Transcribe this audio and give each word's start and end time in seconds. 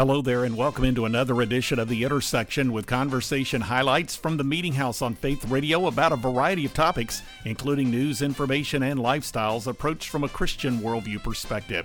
Hello 0.00 0.22
there, 0.22 0.44
and 0.44 0.56
welcome 0.56 0.84
into 0.84 1.04
another 1.04 1.42
edition 1.42 1.78
of 1.78 1.86
The 1.86 2.04
Intersection 2.04 2.72
with 2.72 2.86
conversation 2.86 3.60
highlights 3.60 4.16
from 4.16 4.38
the 4.38 4.44
Meeting 4.44 4.72
House 4.72 5.02
on 5.02 5.14
Faith 5.14 5.44
Radio 5.50 5.88
about 5.88 6.10
a 6.10 6.16
variety 6.16 6.64
of 6.64 6.72
topics, 6.72 7.20
including 7.44 7.90
news, 7.90 8.22
information, 8.22 8.82
and 8.82 8.98
lifestyles 8.98 9.66
approached 9.66 10.08
from 10.08 10.24
a 10.24 10.28
Christian 10.30 10.78
worldview 10.78 11.22
perspective. 11.22 11.84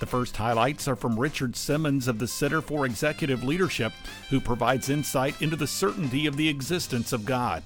The 0.00 0.06
first 0.06 0.34
highlights 0.38 0.88
are 0.88 0.96
from 0.96 1.20
Richard 1.20 1.54
Simmons 1.54 2.08
of 2.08 2.18
the 2.18 2.26
Center 2.26 2.62
for 2.62 2.86
Executive 2.86 3.44
Leadership, 3.44 3.92
who 4.30 4.40
provides 4.40 4.88
insight 4.88 5.42
into 5.42 5.56
the 5.56 5.66
certainty 5.66 6.24
of 6.24 6.38
the 6.38 6.48
existence 6.48 7.12
of 7.12 7.26
God. 7.26 7.62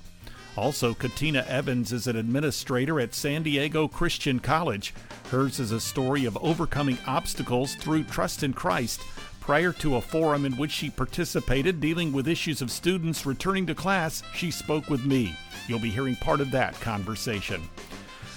Also, 0.56 0.92
Katina 0.92 1.45
Evans 1.46 1.92
is 1.92 2.08
an 2.08 2.16
administrator 2.16 2.98
at 2.98 3.14
San 3.14 3.45
Diego 3.45 3.86
Christian 3.86 4.40
College. 4.40 4.92
Hers 5.30 5.60
is 5.60 5.70
a 5.70 5.79
story 5.79 6.24
of 6.24 6.36
overcoming 6.38 6.98
obstacles 7.06 7.76
through 7.76 8.02
trust 8.02 8.42
in 8.42 8.52
Christ 8.52 9.00
Prior 9.48 9.72
to 9.72 9.96
a 9.96 10.00
forum 10.02 10.44
in 10.44 10.58
which 10.58 10.70
she 10.70 10.90
participated 10.90 11.80
dealing 11.80 12.12
with 12.12 12.29
issues 12.29 12.61
of 12.61 12.70
students 12.70 13.25
returning 13.25 13.64
to 13.68 13.75
class, 13.75 14.22
she 14.34 14.50
spoke 14.50 14.90
with 14.90 15.06
me. 15.06 15.34
You'll 15.66 15.79
be 15.79 15.89
hearing 15.89 16.16
part 16.16 16.43
of 16.43 16.50
that 16.50 16.79
conversation. 16.82 17.62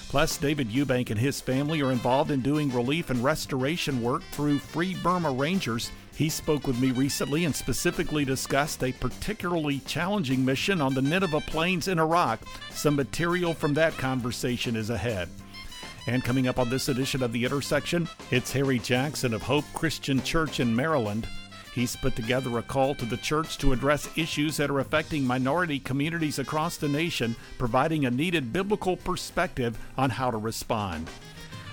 Plus, 0.07 0.37
David 0.37 0.69
Eubank 0.69 1.09
and 1.09 1.19
his 1.19 1.41
family 1.41 1.81
are 1.81 1.91
involved 1.91 2.31
in 2.31 2.39
doing 2.39 2.73
relief 2.73 3.09
and 3.09 3.21
restoration 3.21 4.01
work 4.01 4.23
through 4.31 4.59
Free 4.59 4.95
Burma 5.03 5.31
Rangers. 5.31 5.91
He 6.15 6.29
spoke 6.29 6.65
with 6.65 6.79
me 6.79 6.91
recently 6.91 7.43
and 7.43 7.53
specifically 7.53 8.23
discussed 8.23 8.81
a 8.81 8.93
particularly 8.93 9.79
challenging 9.79 10.45
mission 10.45 10.79
on 10.79 10.93
the 10.93 11.01
Nineveh 11.01 11.41
Plains 11.41 11.89
in 11.89 11.99
Iraq. 11.99 12.39
Some 12.69 12.95
material 12.95 13.53
from 13.53 13.73
that 13.73 13.97
conversation 13.97 14.77
is 14.77 14.89
ahead. 14.89 15.27
And 16.11 16.25
coming 16.25 16.49
up 16.49 16.59
on 16.59 16.69
this 16.69 16.89
edition 16.89 17.23
of 17.23 17.31
The 17.31 17.45
Intersection, 17.45 18.05
it's 18.31 18.51
Harry 18.51 18.79
Jackson 18.79 19.33
of 19.33 19.41
Hope 19.41 19.63
Christian 19.73 20.21
Church 20.23 20.59
in 20.59 20.75
Maryland. 20.75 21.25
He's 21.73 21.95
put 21.95 22.17
together 22.17 22.57
a 22.57 22.63
call 22.63 22.93
to 22.95 23.05
the 23.05 23.15
church 23.15 23.57
to 23.59 23.71
address 23.71 24.09
issues 24.17 24.57
that 24.57 24.69
are 24.69 24.81
affecting 24.81 25.25
minority 25.25 25.79
communities 25.79 26.37
across 26.37 26.75
the 26.75 26.89
nation, 26.89 27.33
providing 27.57 28.05
a 28.05 28.11
needed 28.11 28.51
biblical 28.51 28.97
perspective 28.97 29.79
on 29.97 30.09
how 30.09 30.29
to 30.29 30.35
respond. 30.35 31.09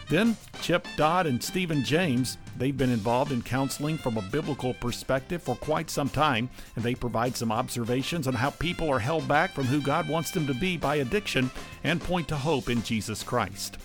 Then, 0.09 0.37
Chip 0.61 0.87
Dodd 0.97 1.27
and 1.27 1.43
Stephen 1.43 1.83
James, 1.83 2.39
they've 2.57 2.77
been 2.77 2.93
involved 2.93 3.33
in 3.33 3.43
counseling 3.43 3.99
from 3.99 4.19
a 4.19 4.23
biblical 4.23 4.73
perspective 4.73 5.43
for 5.43 5.57
quite 5.57 5.91
some 5.91 6.09
time, 6.09 6.49
and 6.77 6.85
they 6.85 6.95
provide 6.95 7.37
some 7.37 7.51
observations 7.51 8.29
on 8.29 8.35
how 8.35 8.51
people 8.51 8.89
are 8.89 9.01
held 9.01 9.27
back 9.27 9.51
from 9.51 9.65
who 9.65 9.81
God 9.81 10.09
wants 10.09 10.31
them 10.31 10.47
to 10.47 10.55
be 10.55 10.77
by 10.77 10.97
addiction 10.97 11.51
and 11.83 12.01
point 12.01 12.29
to 12.29 12.37
hope 12.37 12.71
in 12.71 12.85
Jesus 12.85 13.25
Christ. 13.25 13.79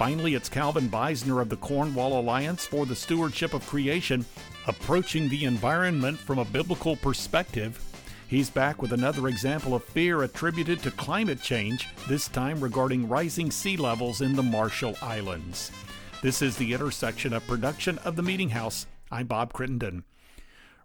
Finally, 0.00 0.34
it's 0.34 0.48
Calvin 0.48 0.88
Beisner 0.88 1.42
of 1.42 1.50
the 1.50 1.58
Cornwall 1.58 2.18
Alliance 2.18 2.64
for 2.64 2.86
the 2.86 2.96
Stewardship 2.96 3.52
of 3.52 3.66
Creation, 3.66 4.24
approaching 4.66 5.28
the 5.28 5.44
environment 5.44 6.18
from 6.18 6.38
a 6.38 6.44
biblical 6.46 6.96
perspective. 6.96 7.78
He's 8.26 8.48
back 8.48 8.80
with 8.80 8.94
another 8.94 9.28
example 9.28 9.74
of 9.74 9.84
fear 9.84 10.22
attributed 10.22 10.82
to 10.84 10.90
climate 10.92 11.42
change, 11.42 11.86
this 12.08 12.28
time 12.28 12.60
regarding 12.60 13.10
rising 13.10 13.50
sea 13.50 13.76
levels 13.76 14.22
in 14.22 14.34
the 14.34 14.42
Marshall 14.42 14.96
Islands. 15.02 15.70
This 16.22 16.40
is 16.40 16.56
the 16.56 16.72
intersection 16.72 17.34
of 17.34 17.46
production 17.46 17.98
of 17.98 18.16
the 18.16 18.22
Meeting 18.22 18.48
House. 18.48 18.86
I'm 19.10 19.26
Bob 19.26 19.52
Crittenden. 19.52 20.04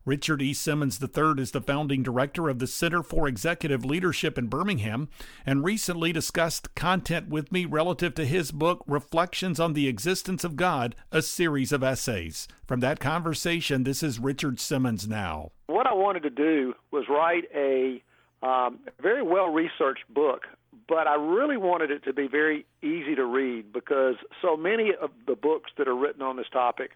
Richard 0.06 0.40
E. 0.40 0.54
Simmons 0.54 1.02
III 1.02 1.42
is 1.42 1.50
the 1.50 1.62
founding 1.62 2.04
director 2.04 2.48
of 2.48 2.60
the 2.60 2.68
Center 2.68 3.02
for 3.02 3.28
Executive 3.28 3.84
Leadership 3.84 4.38
in 4.38 4.46
Birmingham 4.46 5.10
and 5.48 5.64
recently 5.64 6.14
discussed 6.14 6.76
content 6.76 7.28
with 7.28 7.52
me 7.52 7.66
relative 7.66 8.14
to 8.14 8.26
his 8.26 8.52
book, 8.52 8.84
Reflections 8.86 9.60
on 9.60 9.74
the 9.74 9.88
Existence 9.88 10.44
of 10.44 10.56
God, 10.56 10.96
a 11.12 11.24
series 11.24 11.72
of 11.72 11.82
essays. 11.82 12.48
From 12.68 12.82
that 12.82 13.00
conversation, 13.00 13.84
this 13.84 14.04
is 14.04 14.20
Richard 14.20 14.60
Simmons 14.60 15.08
now. 15.08 15.50
What 15.66 15.88
I 15.88 15.94
wanted 15.94 16.22
to 16.22 16.30
do 16.30 16.76
was 16.92 17.06
write 17.10 17.46
a 17.56 18.04
um, 18.44 18.82
very 19.02 19.24
well 19.24 19.48
researched 19.50 20.08
book, 20.14 20.44
but 20.88 21.08
I 21.08 21.16
really 21.16 21.58
wanted 21.58 21.90
it 21.90 22.04
to 22.04 22.14
be 22.14 22.28
very 22.28 22.68
easy 22.84 23.16
to 23.16 23.26
read 23.26 23.74
because 23.74 24.18
so 24.40 24.56
many 24.56 24.92
of 25.02 25.10
the 25.26 25.36
books 25.36 25.72
that 25.80 25.88
are 25.88 25.96
written 25.96 26.22
on 26.22 26.38
this 26.38 26.50
topic 26.54 26.92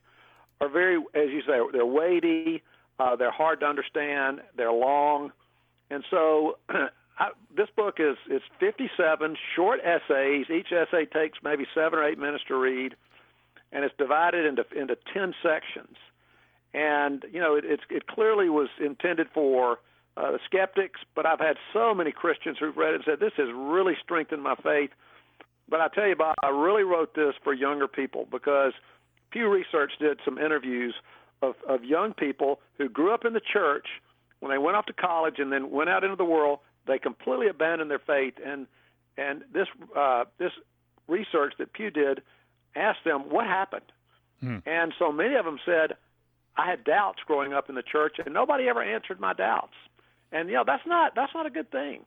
are 0.62 0.70
very, 0.70 0.98
as 1.16 1.32
you 1.32 1.42
say, 1.42 1.60
they're 1.74 1.88
weighty 1.88 2.62
uh, 3.00 3.16
they're 3.16 3.32
hard 3.32 3.62
to 3.62 3.66
understand. 3.66 4.42
They're 4.58 4.72
long, 4.72 5.32
and 5.90 6.04
so 6.10 6.58
I, 6.70 7.30
this 7.56 7.70
book 7.76 8.00
is 8.00 8.18
is 8.30 8.42
57 8.60 9.36
short 9.56 9.80
essays. 9.84 10.48
Each 10.50 10.72
essay 10.72 11.06
takes 11.06 11.40
maybe 11.44 11.66
seven 11.74 12.00
or 12.00 12.04
eight 12.04 12.18
minutes 12.18 12.44
to 12.48 12.56
read, 12.56 12.96
and 13.72 13.84
it's 13.84 13.96
divided 13.98 14.46
into 14.46 14.66
into 14.76 14.98
10 15.14 15.34
sections. 15.42 15.96
And 16.74 17.26
you 17.32 17.40
know, 17.40 17.56
it, 17.56 17.66
it's 17.66 17.84
it 17.90 18.08
clearly 18.08 18.50
was 18.50 18.70
intended 18.84 19.28
for 19.34 19.80
uh, 20.18 20.38
skeptics, 20.46 21.00
but 21.16 21.26
I've 21.26 21.40
had 21.40 21.58
so 21.74 21.94
many 21.94 22.12
Christians 22.12 22.58
who've 22.60 22.76
read 22.76 22.94
it 22.94 22.96
and 22.96 23.04
said 23.06 23.20
this 23.20 23.34
has 23.38 23.48
really 23.54 23.94
strengthened 24.04 24.44
my 24.44 24.56
faith. 24.56 24.92
But 25.70 25.82
I 25.82 25.88
tell 25.88 26.08
you, 26.08 26.16
Bob, 26.16 26.36
I 26.44 26.50
really 26.50 26.84
wrote 26.84 27.16
this 27.16 27.36
for 27.44 27.54
younger 27.54 27.88
people 27.88 28.28
because 28.30 28.74
Pew 29.32 29.48
Research 29.50 29.92
did 30.00 30.20
some 30.26 30.38
interviews 30.38 30.96
of, 31.42 31.56
of 31.68 31.84
young 31.84 32.14
people 32.14 32.60
who 32.78 32.90
grew 32.90 33.14
up 33.14 33.26
in 33.26 33.34
the 33.34 33.42
church 33.42 33.88
when 34.40 34.52
they 34.52 34.58
went 34.58 34.76
off 34.76 34.86
to 34.88 34.94
college 34.94 35.36
and 35.40 35.52
then 35.52 35.72
went 35.72 35.90
out 35.90 36.04
into 36.04 36.16
the 36.16 36.26
world. 36.26 36.60
They 36.88 37.00
completely 37.00 37.48
abandoned 37.48 37.92
their 37.92 38.00
faith, 38.00 38.36
and 38.44 38.66
and 39.18 39.44
this 39.54 39.68
uh, 39.96 40.26
this 40.38 40.52
research 41.08 41.54
that 41.60 41.74
Pew 41.74 41.92
did 41.92 42.22
asked 42.76 43.04
them 43.04 43.30
what 43.30 43.46
happened, 43.46 43.92
hmm. 44.40 44.58
and 44.66 44.94
so 44.98 45.12
many 45.12 45.36
of 45.36 45.46
them 45.46 45.60
said, 45.66 45.98
"I 46.58 46.70
had 46.70 46.84
doubts 46.84 47.20
growing 47.26 47.54
up 47.54 47.70
in 47.70 47.76
the 47.76 47.84
church, 47.84 48.16
and 48.24 48.34
nobody 48.34 48.68
ever 48.68 48.82
answered 48.82 49.20
my 49.20 49.34
doubts." 49.34 49.74
And 50.32 50.50
you 50.50 50.56
know 50.56 50.64
that's 50.66 50.86
not 50.88 51.14
that's 51.16 51.34
not 51.34 51.46
a 51.46 51.52
good 51.52 51.70
thing. 51.70 52.06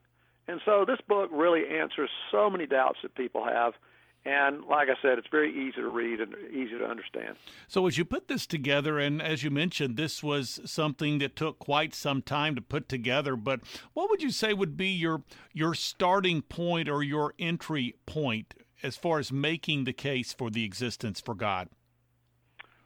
And 0.48 0.60
so 0.64 0.84
this 0.84 0.98
book 1.06 1.30
really 1.32 1.68
answers 1.68 2.10
so 2.32 2.50
many 2.50 2.66
doubts 2.66 2.98
that 3.02 3.14
people 3.14 3.44
have 3.44 3.74
and 4.24 4.64
like 4.66 4.88
I 4.88 4.94
said, 5.02 5.18
it's 5.18 5.28
very 5.30 5.50
easy 5.50 5.80
to 5.80 5.88
read 5.88 6.20
and 6.20 6.34
easy 6.50 6.78
to 6.78 6.86
understand. 6.86 7.36
So, 7.66 7.86
as 7.86 7.98
you 7.98 8.04
put 8.04 8.28
this 8.28 8.46
together, 8.46 8.98
and 8.98 9.20
as 9.20 9.42
you 9.42 9.50
mentioned, 9.50 9.96
this 9.96 10.22
was 10.22 10.60
something 10.64 11.18
that 11.18 11.34
took 11.34 11.58
quite 11.58 11.94
some 11.94 12.22
time 12.22 12.54
to 12.54 12.60
put 12.60 12.88
together. 12.88 13.34
But 13.34 13.60
what 13.94 14.08
would 14.10 14.22
you 14.22 14.30
say 14.30 14.54
would 14.54 14.76
be 14.76 14.88
your 14.88 15.22
your 15.52 15.74
starting 15.74 16.42
point 16.42 16.88
or 16.88 17.02
your 17.02 17.34
entry 17.38 17.96
point 18.06 18.54
as 18.82 18.96
far 18.96 19.18
as 19.18 19.32
making 19.32 19.84
the 19.84 19.92
case 19.92 20.32
for 20.32 20.50
the 20.50 20.64
existence 20.64 21.20
for 21.20 21.34
God? 21.34 21.68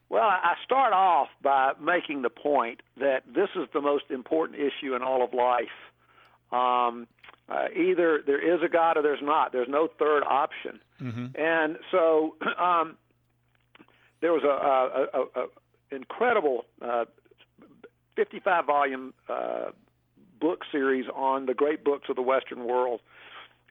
Well, 0.09 0.23
I 0.23 0.55
start 0.65 0.93
off 0.93 1.29
by 1.43 1.73
making 1.81 2.23
the 2.23 2.31
point 2.31 2.81
that 2.97 3.25
this 3.27 3.49
is 3.57 3.67
the 3.75 3.81
most 3.81 4.05
important 4.11 4.61
issue 4.61 4.95
in 4.95 5.03
all 5.03 5.25
of 5.25 5.35
life. 5.35 5.67
Um, 6.53 7.09
uh, 7.49 7.67
either 7.75 8.23
there 8.25 8.55
is 8.55 8.63
a 8.63 8.69
God 8.69 8.97
or 8.97 9.03
there's 9.03 9.23
not. 9.23 9.53
There's 9.53 9.69
no 9.69 9.89
third 9.99 10.23
option. 10.23 10.81
Mm-hmm. 11.01 11.27
And 11.41 11.79
so 11.91 12.37
um, 12.59 12.97
there 14.21 14.33
was 14.33 14.43
a, 14.45 15.19
a, 15.19 15.23
a, 15.23 15.43
a 15.43 15.95
incredible 15.95 16.65
uh, 16.83 17.05
55 18.17 18.67
volume 18.67 19.15
uh, 19.29 19.71
book 20.41 20.63
series 20.73 21.07
on 21.15 21.47
the 21.47 21.55
great 21.55 21.85
books 21.85 22.09
of 22.09 22.17
the 22.17 22.23
Western 22.23 22.65
world, 22.65 23.01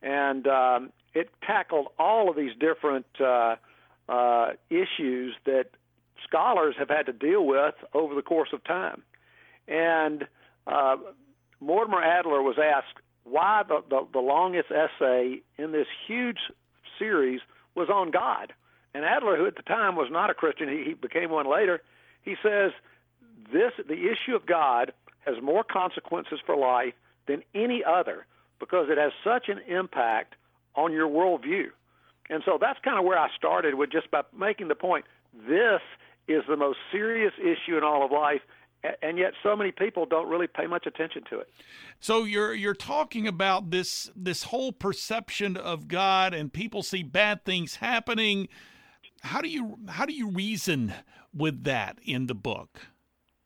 and 0.02 0.48
um, 0.48 0.92
it 1.14 1.30
tackled 1.46 1.88
all 1.98 2.30
of 2.30 2.36
these 2.36 2.52
different 2.60 3.06
uh, 3.20 3.56
uh, 4.08 4.52
issues 4.70 5.36
that 5.46 5.66
scholars 6.24 6.76
have 6.78 6.90
had 6.90 7.06
to 7.08 7.14
deal 7.14 7.46
with 7.46 7.76
over 7.94 8.16
the 8.16 8.22
course 8.22 8.50
of 8.54 8.64
time. 8.64 9.04
And 9.68 10.28
uh, 10.68 10.98
Mortimer 11.60 12.02
Adler 12.02 12.42
was 12.42 12.58
asked 12.58 12.98
why 13.24 13.64
the, 13.68 13.84
the, 13.90 14.08
the 14.14 14.20
longest 14.20 14.68
essay 14.72 15.42
in 15.58 15.72
this 15.72 15.88
huge 16.08 16.38
series 16.98 17.42
was 17.76 17.90
on 17.90 18.12
God. 18.12 18.54
And 18.94 19.04
Adler, 19.04 19.36
who 19.36 19.46
at 19.46 19.56
the 19.56 19.62
time 19.62 19.96
was 19.96 20.08
not 20.12 20.30
a 20.30 20.34
Christian, 20.34 20.70
he, 20.70 20.84
he 20.86 20.94
became 20.94 21.30
one 21.30 21.50
later, 21.50 21.82
he 22.24 22.36
says, 22.42 22.72
this 23.52 23.74
the 23.88 24.10
issue 24.10 24.36
of 24.36 24.46
God 24.46 24.94
has 25.26 25.36
more 25.42 25.64
consequences 25.64 26.40
for 26.46 26.56
life 26.56 26.94
than 27.28 27.44
any 27.54 27.84
other 27.84 28.26
because 28.60 28.88
it 28.90 28.98
has 28.98 29.12
such 29.24 29.50
an 29.50 29.60
impact 29.68 30.36
on 30.76 30.94
your 30.94 31.10
worldview. 31.10 31.68
And 32.30 32.42
so 32.46 32.58
that's 32.60 32.80
kind 32.84 32.98
of 32.98 33.06
where 33.06 33.20
I 33.20 33.28
started 33.36 33.76
with 33.76 33.92
just 33.92 34.10
by 34.10 34.22
making 34.38 34.68
the 34.68 34.76
point 34.76 35.06
this 35.48 35.82
is 36.28 36.44
the 36.48 36.58
most 36.58 36.80
serious 36.92 37.34
issue 37.40 37.78
in 37.78 37.84
all 37.84 38.04
of 38.04 38.12
life, 38.12 38.42
and 39.02 39.18
yet 39.18 39.34
so 39.44 39.56
many 39.56 39.72
people 39.72 40.06
don't 40.06 40.28
really 40.28 40.48
pay 40.48 40.68
much 40.68 40.86
attention 40.86 41.24
to 41.30 41.40
it. 41.40 41.50
So 42.00 42.24
you're 42.24 42.54
you're 42.54 42.74
talking 42.74 43.28
about 43.28 43.72
this 43.72 44.12
this 44.16 44.44
whole 44.44 44.72
perception 44.72 45.58
of 45.58 45.88
God 45.88 46.34
and 46.34 46.52
people 46.52 46.84
see 46.84 47.04
bad 47.04 47.46
things 47.46 47.76
happening. 47.76 48.48
How 49.22 49.42
do 49.42 49.50
you 49.50 49.78
how 49.88 50.06
do 50.06 50.14
you 50.14 50.30
reason 50.30 50.94
with 51.34 51.64
that 51.64 52.00
in 52.04 52.28
the 52.28 52.36
book? 52.36 52.88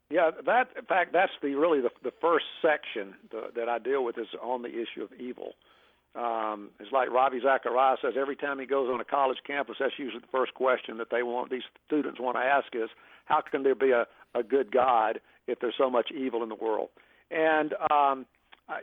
Yeah, 0.09 0.31
that 0.45 0.69
in 0.77 0.85
fact 0.85 1.13
that's 1.13 1.33
the 1.41 1.55
really 1.55 1.81
the, 1.81 1.91
the 2.03 2.13
first 2.19 2.45
section 2.61 3.15
the, 3.31 3.51
that 3.55 3.69
I 3.69 3.79
deal 3.79 4.03
with 4.03 4.17
is 4.17 4.27
on 4.41 4.61
the 4.61 4.69
issue 4.69 5.03
of 5.03 5.13
evil. 5.19 5.53
Um, 6.15 6.71
it's 6.79 6.91
like 6.91 7.11
Ravi 7.11 7.39
Zacharias 7.39 7.99
says 8.01 8.13
every 8.19 8.35
time 8.35 8.57
he 8.57 8.65
goes 8.65 8.89
on 8.91 8.99
a 8.99 9.05
college 9.05 9.37
campus, 9.45 9.77
that's 9.79 9.93
usually 9.99 10.21
the 10.21 10.27
first 10.31 10.55
question 10.55 10.97
that 10.97 11.11
they 11.11 11.21
want 11.21 11.51
these 11.51 11.63
students 11.85 12.19
want 12.19 12.35
to 12.35 12.41
ask 12.41 12.67
is, 12.73 12.89
how 13.25 13.41
can 13.41 13.61
there 13.61 13.75
be 13.75 13.91
a, 13.91 14.07
a 14.35 14.43
good 14.43 14.71
God 14.71 15.19
if 15.47 15.59
there's 15.59 15.75
so 15.77 15.89
much 15.89 16.11
evil 16.11 16.43
in 16.43 16.49
the 16.49 16.55
world. 16.55 16.89
And 17.31 17.73
um, 17.91 18.25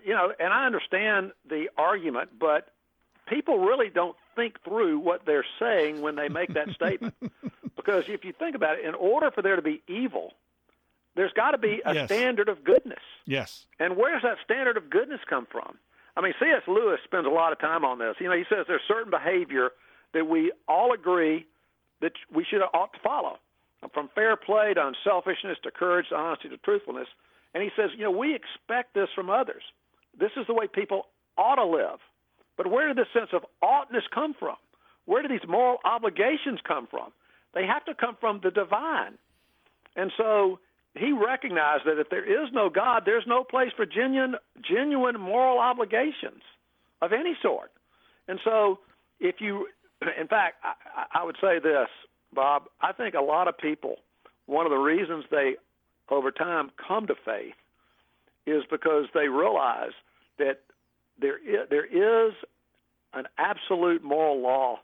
you 0.04 0.14
know, 0.14 0.32
and 0.38 0.52
I 0.52 0.66
understand 0.66 1.32
the 1.48 1.66
argument, 1.76 2.30
but 2.38 2.72
people 3.28 3.58
really 3.58 3.88
don't 3.88 4.16
think 4.34 4.62
through 4.64 4.98
what 4.98 5.26
they're 5.26 5.46
saying 5.58 6.00
when 6.02 6.16
they 6.16 6.28
make 6.28 6.54
that 6.54 6.70
statement. 6.70 7.14
Because 7.76 8.08
if 8.08 8.24
you 8.24 8.32
think 8.32 8.56
about 8.56 8.80
it, 8.80 8.84
in 8.84 8.96
order 8.96 9.30
for 9.30 9.42
there 9.42 9.54
to 9.54 9.62
be 9.62 9.80
evil, 9.86 10.32
there's 11.14 11.32
got 11.32 11.52
to 11.52 11.58
be 11.58 11.80
a 11.84 11.94
yes. 11.94 12.08
standard 12.08 12.48
of 12.48 12.64
goodness. 12.64 12.98
Yes. 13.26 13.66
And 13.78 13.96
where 13.96 14.12
does 14.12 14.22
that 14.22 14.38
standard 14.44 14.76
of 14.76 14.90
goodness 14.90 15.20
come 15.28 15.46
from? 15.50 15.78
I 16.16 16.20
mean, 16.20 16.34
C.S. 16.40 16.62
Lewis 16.66 16.98
spends 17.04 17.26
a 17.26 17.30
lot 17.30 17.52
of 17.52 17.60
time 17.60 17.84
on 17.84 18.00
this. 18.00 18.16
You 18.18 18.28
know, 18.28 18.36
he 18.36 18.44
says 18.48 18.64
there's 18.66 18.80
certain 18.88 19.10
behavior 19.10 19.70
that 20.14 20.26
we 20.26 20.50
all 20.66 20.92
agree 20.92 21.46
that 22.00 22.12
we 22.34 22.44
should 22.44 22.60
ought 22.60 22.92
to 22.94 22.98
follow, 23.04 23.38
from 23.92 24.08
fair 24.14 24.36
play 24.36 24.74
to 24.74 24.86
unselfishness 24.86 25.58
to 25.62 25.70
courage 25.70 26.08
to 26.08 26.16
honesty 26.16 26.48
to 26.48 26.56
truthfulness. 26.58 27.08
And 27.54 27.62
he 27.62 27.70
says, 27.76 27.90
you 27.96 28.04
know, 28.04 28.10
we 28.10 28.34
expect 28.34 28.94
this 28.94 29.08
from 29.14 29.30
others. 29.30 29.62
This 30.18 30.30
is 30.36 30.46
the 30.46 30.54
way 30.54 30.66
people 30.66 31.06
ought 31.36 31.56
to 31.56 31.64
live. 31.64 31.98
But 32.56 32.70
where 32.70 32.88
did 32.88 32.96
this 32.96 33.12
sense 33.12 33.30
of 33.32 33.44
oughtness 33.62 34.04
come 34.12 34.34
from? 34.38 34.56
Where 35.04 35.22
do 35.22 35.28
these 35.28 35.46
moral 35.48 35.78
obligations 35.84 36.60
come 36.66 36.86
from? 36.86 37.12
They 37.54 37.66
have 37.66 37.84
to 37.86 37.94
come 37.94 38.16
from 38.20 38.40
the 38.42 38.50
divine. 38.50 39.18
And 39.94 40.12
so 40.16 40.58
he 40.94 41.12
recognized 41.12 41.84
that 41.86 41.98
if 41.98 42.08
there 42.10 42.24
is 42.24 42.50
no 42.52 42.68
God, 42.68 43.02
there's 43.04 43.24
no 43.26 43.44
place 43.44 43.70
for 43.76 43.86
genuine, 43.86 44.36
genuine 44.62 45.20
moral 45.20 45.58
obligations 45.58 46.42
of 47.02 47.12
any 47.12 47.36
sort. 47.42 47.70
And 48.28 48.40
so, 48.44 48.80
if 49.20 49.36
you, 49.40 49.68
in 50.20 50.26
fact, 50.26 50.56
I, 50.62 51.20
I 51.20 51.24
would 51.24 51.36
say 51.40 51.58
this, 51.58 51.88
Bob, 52.36 52.64
I 52.80 52.92
think 52.92 53.14
a 53.14 53.20
lot 53.20 53.48
of 53.48 53.58
people, 53.58 53.96
one 54.44 54.66
of 54.66 54.70
the 54.70 54.78
reasons 54.78 55.24
they, 55.30 55.56
over 56.10 56.30
time, 56.30 56.70
come 56.86 57.08
to 57.08 57.14
faith 57.24 57.54
is 58.46 58.62
because 58.70 59.06
they 59.14 59.28
realize 59.28 59.92
that 60.38 60.60
there 61.20 61.38
is, 61.38 61.68
there 61.70 61.86
is 62.28 62.34
an 63.14 63.24
absolute 63.38 64.04
moral 64.04 64.40
law. 64.40 64.78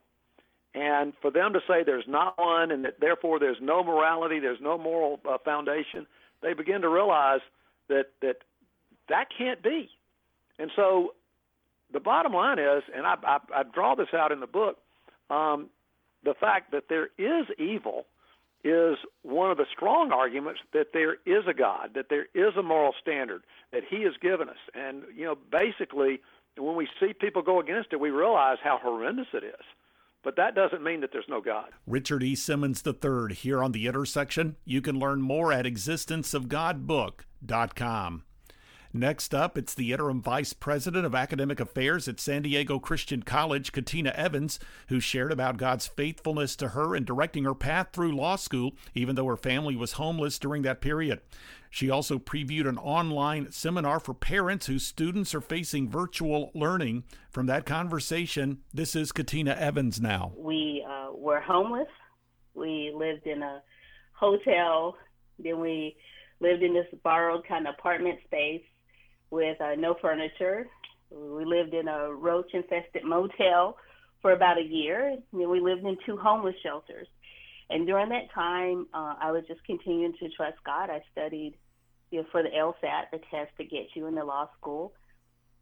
And 0.74 1.12
for 1.20 1.30
them 1.30 1.52
to 1.52 1.60
say 1.68 1.84
there's 1.84 2.08
not 2.08 2.38
one 2.38 2.70
and 2.70 2.84
that 2.86 2.98
therefore 2.98 3.38
there's 3.38 3.58
no 3.60 3.84
morality, 3.84 4.40
there's 4.40 4.60
no 4.60 4.78
moral 4.78 5.20
uh, 5.28 5.36
foundation, 5.44 6.06
they 6.42 6.54
begin 6.54 6.80
to 6.80 6.88
realize 6.88 7.40
that, 7.88 8.06
that 8.22 8.38
that 9.08 9.26
can't 9.36 9.62
be. 9.62 9.90
And 10.58 10.70
so 10.74 11.14
the 11.92 12.00
bottom 12.00 12.32
line 12.32 12.58
is, 12.58 12.82
and 12.96 13.06
I, 13.06 13.16
I, 13.22 13.38
I 13.54 13.62
draw 13.64 13.94
this 13.94 14.08
out 14.14 14.32
in 14.32 14.40
the 14.40 14.46
book, 14.46 14.78
um, 15.28 15.68
the 16.24 16.34
fact 16.34 16.72
that 16.72 16.84
there 16.88 17.10
is 17.18 17.46
evil 17.58 18.06
is 18.64 18.96
one 19.22 19.50
of 19.50 19.56
the 19.56 19.66
strong 19.74 20.12
arguments 20.12 20.60
that 20.72 20.92
there 20.92 21.14
is 21.26 21.44
a 21.48 21.54
God, 21.54 21.90
that 21.94 22.08
there 22.08 22.26
is 22.34 22.56
a 22.56 22.62
moral 22.62 22.94
standard 23.00 23.42
that 23.72 23.82
He 23.88 24.02
has 24.02 24.12
given 24.20 24.48
us. 24.48 24.56
And, 24.74 25.02
you 25.16 25.24
know, 25.24 25.36
basically, 25.50 26.20
when 26.56 26.76
we 26.76 26.86
see 27.00 27.12
people 27.12 27.42
go 27.42 27.58
against 27.60 27.92
it, 27.92 28.00
we 28.00 28.10
realize 28.10 28.58
how 28.62 28.78
horrendous 28.80 29.26
it 29.32 29.42
is. 29.44 29.64
But 30.22 30.36
that 30.36 30.54
doesn't 30.54 30.84
mean 30.84 31.00
that 31.00 31.10
there's 31.12 31.24
no 31.28 31.40
God. 31.40 31.70
Richard 31.86 32.22
E. 32.22 32.36
Simmons 32.36 32.84
III 32.86 33.34
here 33.34 33.60
on 33.62 33.72
The 33.72 33.88
Intersection. 33.88 34.56
You 34.64 34.80
can 34.80 34.96
learn 34.96 35.20
more 35.20 35.52
at 35.52 35.64
existenceofgodbook.com. 35.64 38.22
Next 38.94 39.34
up, 39.34 39.56
it's 39.56 39.72
the 39.72 39.90
interim 39.92 40.20
vice 40.20 40.52
president 40.52 41.06
of 41.06 41.14
academic 41.14 41.60
affairs 41.60 42.08
at 42.08 42.20
San 42.20 42.42
Diego 42.42 42.78
Christian 42.78 43.22
College, 43.22 43.72
Katina 43.72 44.10
Evans, 44.10 44.58
who 44.88 45.00
shared 45.00 45.32
about 45.32 45.56
God's 45.56 45.86
faithfulness 45.86 46.54
to 46.56 46.68
her 46.68 46.94
in 46.94 47.06
directing 47.06 47.44
her 47.44 47.54
path 47.54 47.88
through 47.94 48.14
law 48.14 48.36
school, 48.36 48.72
even 48.94 49.14
though 49.14 49.26
her 49.28 49.36
family 49.38 49.74
was 49.74 49.92
homeless 49.92 50.38
during 50.38 50.60
that 50.62 50.82
period. 50.82 51.22
She 51.70 51.88
also 51.88 52.18
previewed 52.18 52.68
an 52.68 52.76
online 52.76 53.50
seminar 53.50 53.98
for 53.98 54.12
parents 54.12 54.66
whose 54.66 54.84
students 54.84 55.34
are 55.34 55.40
facing 55.40 55.88
virtual 55.88 56.50
learning. 56.54 57.04
From 57.30 57.46
that 57.46 57.64
conversation, 57.64 58.58
this 58.74 58.94
is 58.94 59.10
Katina 59.10 59.52
Evans 59.52 60.02
now. 60.02 60.32
We 60.36 60.84
uh, 60.86 61.12
were 61.14 61.40
homeless. 61.40 61.88
We 62.52 62.92
lived 62.94 63.26
in 63.26 63.42
a 63.42 63.62
hotel. 64.12 64.98
Then 65.38 65.60
we 65.60 65.96
lived 66.40 66.62
in 66.62 66.74
this 66.74 66.86
borrowed 67.02 67.46
kind 67.48 67.66
of 67.66 67.74
apartment 67.78 68.18
space 68.26 68.60
with 69.32 69.60
uh, 69.60 69.74
no 69.76 69.96
furniture. 70.00 70.68
We 71.10 71.44
lived 71.44 71.74
in 71.74 71.88
a 71.88 72.12
roach 72.12 72.50
infested 72.52 73.02
motel 73.04 73.76
for 74.20 74.32
about 74.32 74.58
a 74.58 74.62
year. 74.62 75.16
Then 75.32 75.50
we 75.50 75.58
lived 75.58 75.84
in 75.84 75.96
two 76.06 76.16
homeless 76.16 76.54
shelters. 76.62 77.08
And 77.70 77.86
during 77.86 78.10
that 78.10 78.30
time, 78.34 78.86
uh, 78.92 79.14
I 79.20 79.32
was 79.32 79.44
just 79.48 79.64
continuing 79.64 80.12
to 80.20 80.28
trust 80.36 80.58
God. 80.64 80.90
I 80.90 81.00
studied 81.10 81.54
you 82.10 82.20
know, 82.20 82.26
for 82.30 82.42
the 82.42 82.50
LSAT, 82.50 83.04
the 83.10 83.18
test 83.30 83.50
to 83.56 83.64
get 83.64 83.86
you 83.94 84.06
into 84.06 84.22
law 84.22 84.48
school. 84.60 84.92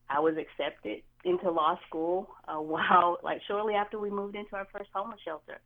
I 0.08 0.19
was 0.19 0.34
accepted 0.37 1.02
into 1.25 1.50
law 1.50 1.78
school 1.87 2.28
uh, 2.49 2.55
while, 2.61 3.19
like, 3.23 3.40
shortly 3.46 3.75
after 3.75 4.00
we 4.00 4.11
moved 4.11 4.34
into 4.34 4.56
our 4.56 4.66
first 4.76 4.90
homeless 4.93 5.20
shelter. 5.25 5.61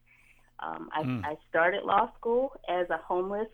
Um, 0.61 0.91
I, 0.93 1.03
mm. 1.03 1.25
I 1.25 1.37
started 1.49 1.85
law 1.85 2.11
school 2.19 2.53
as 2.69 2.89
a 2.91 2.99
homeless 2.99 3.49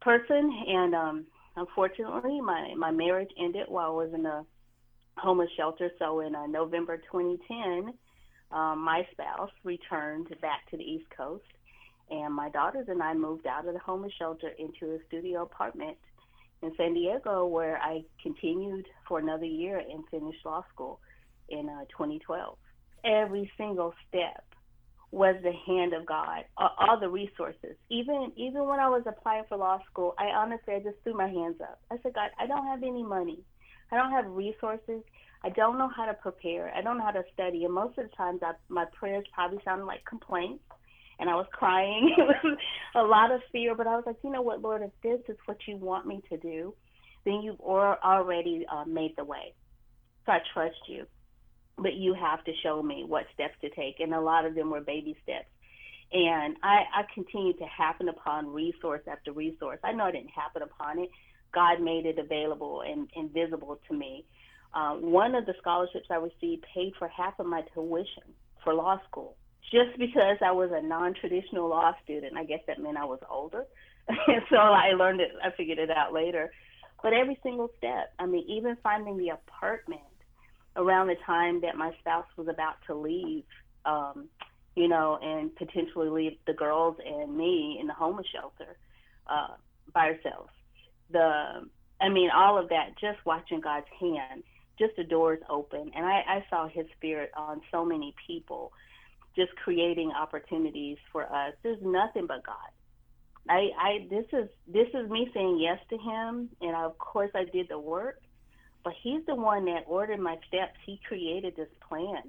person, 0.00 0.50
and 0.66 0.94
um, 0.94 1.26
Unfortunately, 1.56 2.40
my, 2.40 2.74
my 2.76 2.90
marriage 2.90 3.30
ended 3.38 3.66
while 3.68 3.86
I 3.86 4.04
was 4.04 4.10
in 4.14 4.26
a 4.26 4.44
homeless 5.16 5.48
shelter. 5.56 5.90
So 5.98 6.20
in 6.20 6.34
uh, 6.34 6.46
November 6.46 6.98
2010, 6.98 7.94
um, 8.52 8.84
my 8.84 9.06
spouse 9.12 9.50
returned 9.64 10.28
back 10.40 10.68
to 10.70 10.76
the 10.76 10.84
East 10.84 11.06
Coast, 11.16 11.44
and 12.10 12.32
my 12.32 12.50
daughters 12.50 12.86
and 12.88 13.02
I 13.02 13.14
moved 13.14 13.46
out 13.46 13.66
of 13.66 13.72
the 13.72 13.80
homeless 13.80 14.12
shelter 14.18 14.50
into 14.58 14.94
a 14.94 14.98
studio 15.08 15.42
apartment 15.42 15.96
in 16.62 16.72
San 16.76 16.94
Diego, 16.94 17.46
where 17.46 17.78
I 17.78 18.02
continued 18.22 18.86
for 19.08 19.18
another 19.18 19.44
year 19.44 19.78
and 19.78 20.04
finished 20.10 20.44
law 20.44 20.64
school 20.72 21.00
in 21.48 21.68
uh, 21.68 21.84
2012. 21.90 22.56
Every 23.04 23.50
single 23.56 23.94
step 24.08 24.44
was 25.12 25.36
the 25.42 25.52
hand 25.66 25.92
of 25.92 26.04
God, 26.04 26.44
all 26.58 26.98
the 27.00 27.08
resources. 27.08 27.76
Even 27.90 28.32
even 28.36 28.66
when 28.66 28.80
I 28.80 28.88
was 28.88 29.02
applying 29.06 29.44
for 29.48 29.56
law 29.56 29.78
school, 29.90 30.14
I 30.18 30.26
honestly 30.26 30.74
I 30.74 30.80
just 30.80 30.96
threw 31.04 31.16
my 31.16 31.28
hands 31.28 31.56
up. 31.60 31.80
I 31.90 31.96
said, 32.02 32.14
God, 32.14 32.30
I 32.38 32.46
don't 32.46 32.66
have 32.66 32.82
any 32.82 33.02
money. 33.02 33.40
I 33.92 33.96
don't 33.96 34.10
have 34.10 34.26
resources. 34.26 35.02
I 35.44 35.50
don't 35.50 35.78
know 35.78 35.88
how 35.94 36.06
to 36.06 36.14
prepare. 36.14 36.72
I 36.74 36.82
don't 36.82 36.98
know 36.98 37.04
how 37.04 37.12
to 37.12 37.22
study. 37.32 37.64
And 37.64 37.72
most 37.72 37.96
of 37.98 38.10
the 38.10 38.16
times, 38.16 38.40
I, 38.42 38.52
my 38.68 38.84
prayers 38.98 39.24
probably 39.32 39.58
sounded 39.64 39.84
like 39.84 40.04
complaints, 40.04 40.64
and 41.20 41.30
I 41.30 41.34
was 41.34 41.46
crying. 41.52 42.14
it 42.18 42.22
was 42.22 42.58
a 42.96 43.02
lot 43.02 43.30
of 43.30 43.40
fear. 43.52 43.76
But 43.76 43.86
I 43.86 43.94
was 43.94 44.04
like, 44.06 44.16
you 44.24 44.30
know 44.30 44.42
what, 44.42 44.60
Lord, 44.60 44.82
if 44.82 44.90
this 45.04 45.20
is 45.32 45.38
what 45.46 45.58
you 45.68 45.76
want 45.76 46.06
me 46.06 46.20
to 46.30 46.36
do, 46.36 46.74
then 47.24 47.42
you've 47.42 47.60
already 47.60 48.66
uh, 48.72 48.84
made 48.86 49.14
the 49.16 49.24
way. 49.24 49.54
So 50.24 50.32
I 50.32 50.38
trust 50.52 50.76
you 50.88 51.06
but 51.78 51.94
you 51.94 52.14
have 52.14 52.42
to 52.44 52.52
show 52.62 52.82
me 52.82 53.04
what 53.06 53.24
steps 53.34 53.54
to 53.60 53.70
take. 53.70 54.00
And 54.00 54.14
a 54.14 54.20
lot 54.20 54.44
of 54.44 54.54
them 54.54 54.70
were 54.70 54.80
baby 54.80 55.16
steps. 55.22 55.46
And 56.12 56.56
I, 56.62 56.84
I 56.94 57.02
continued 57.12 57.58
to 57.58 57.66
happen 57.66 58.08
upon 58.08 58.52
resource 58.52 59.02
after 59.10 59.32
resource. 59.32 59.78
I 59.84 59.92
know 59.92 60.04
I 60.04 60.12
didn't 60.12 60.30
happen 60.30 60.62
upon 60.62 61.00
it. 61.00 61.10
God 61.52 61.80
made 61.80 62.06
it 62.06 62.18
available 62.18 62.82
and, 62.82 63.08
and 63.16 63.32
visible 63.32 63.78
to 63.88 63.94
me. 63.94 64.24
Uh, 64.74 64.94
one 64.94 65.34
of 65.34 65.46
the 65.46 65.54
scholarships 65.60 66.06
I 66.10 66.16
received 66.16 66.64
paid 66.74 66.92
for 66.98 67.08
half 67.08 67.38
of 67.38 67.46
my 67.46 67.62
tuition 67.74 68.22
for 68.62 68.74
law 68.74 68.98
school 69.08 69.36
just 69.70 69.98
because 69.98 70.36
I 70.44 70.52
was 70.52 70.70
a 70.72 70.82
non 70.82 71.14
traditional 71.14 71.68
law 71.68 71.92
student. 72.04 72.36
I 72.36 72.44
guess 72.44 72.60
that 72.66 72.80
meant 72.80 72.96
I 72.96 73.04
was 73.04 73.20
older. 73.30 73.64
and 74.08 74.42
so 74.50 74.56
I 74.56 74.92
learned 74.92 75.20
it, 75.20 75.30
I 75.42 75.50
figured 75.56 75.78
it 75.78 75.90
out 75.90 76.12
later. 76.12 76.50
But 77.02 77.12
every 77.12 77.38
single 77.42 77.70
step, 77.78 78.12
I 78.18 78.26
mean, 78.26 78.44
even 78.48 78.76
finding 78.82 79.16
the 79.16 79.30
apartment 79.30 80.02
around 80.76 81.08
the 81.08 81.16
time 81.24 81.60
that 81.62 81.76
my 81.76 81.92
spouse 82.00 82.26
was 82.36 82.48
about 82.48 82.76
to 82.86 82.94
leave, 82.94 83.44
um, 83.84 84.28
you 84.74 84.88
know, 84.88 85.18
and 85.22 85.54
potentially 85.56 86.08
leave 86.08 86.38
the 86.46 86.52
girls 86.52 86.96
and 87.04 87.36
me 87.36 87.78
in 87.80 87.86
the 87.86 87.94
homeless 87.94 88.26
shelter 88.32 88.76
uh, 89.26 89.54
by 89.92 90.10
ourselves. 90.12 90.50
The, 91.10 91.66
I 92.00 92.08
mean, 92.08 92.30
all 92.34 92.58
of 92.58 92.68
that, 92.68 92.98
just 93.00 93.18
watching 93.24 93.60
God's 93.60 93.86
hand, 93.98 94.42
just 94.78 94.94
the 94.96 95.04
doors 95.04 95.40
open, 95.48 95.90
and 95.94 96.04
I, 96.04 96.22
I 96.28 96.44
saw 96.50 96.68
His 96.68 96.86
Spirit 96.96 97.30
on 97.36 97.62
so 97.70 97.84
many 97.84 98.14
people, 98.26 98.72
just 99.34 99.54
creating 99.56 100.12
opportunities 100.12 100.98
for 101.12 101.24
us. 101.24 101.54
There's 101.62 101.82
nothing 101.82 102.26
but 102.26 102.44
God. 102.44 102.56
I, 103.48 103.70
I, 103.78 104.06
this 104.10 104.24
is 104.32 104.48
this 104.66 104.88
is 104.92 105.08
me 105.08 105.30
saying 105.32 105.60
yes 105.60 105.78
to 105.90 105.96
Him, 105.96 106.50
and 106.60 106.76
of 106.76 106.98
course 106.98 107.30
I 107.34 107.44
did 107.44 107.68
the 107.68 107.78
work 107.78 108.20
but 108.86 108.94
he's 109.02 109.26
the 109.26 109.34
one 109.34 109.64
that 109.64 109.82
ordered 109.88 110.20
my 110.20 110.38
steps. 110.46 110.76
He 110.86 111.00
created 111.08 111.56
this 111.56 111.66
plan. 111.88 112.22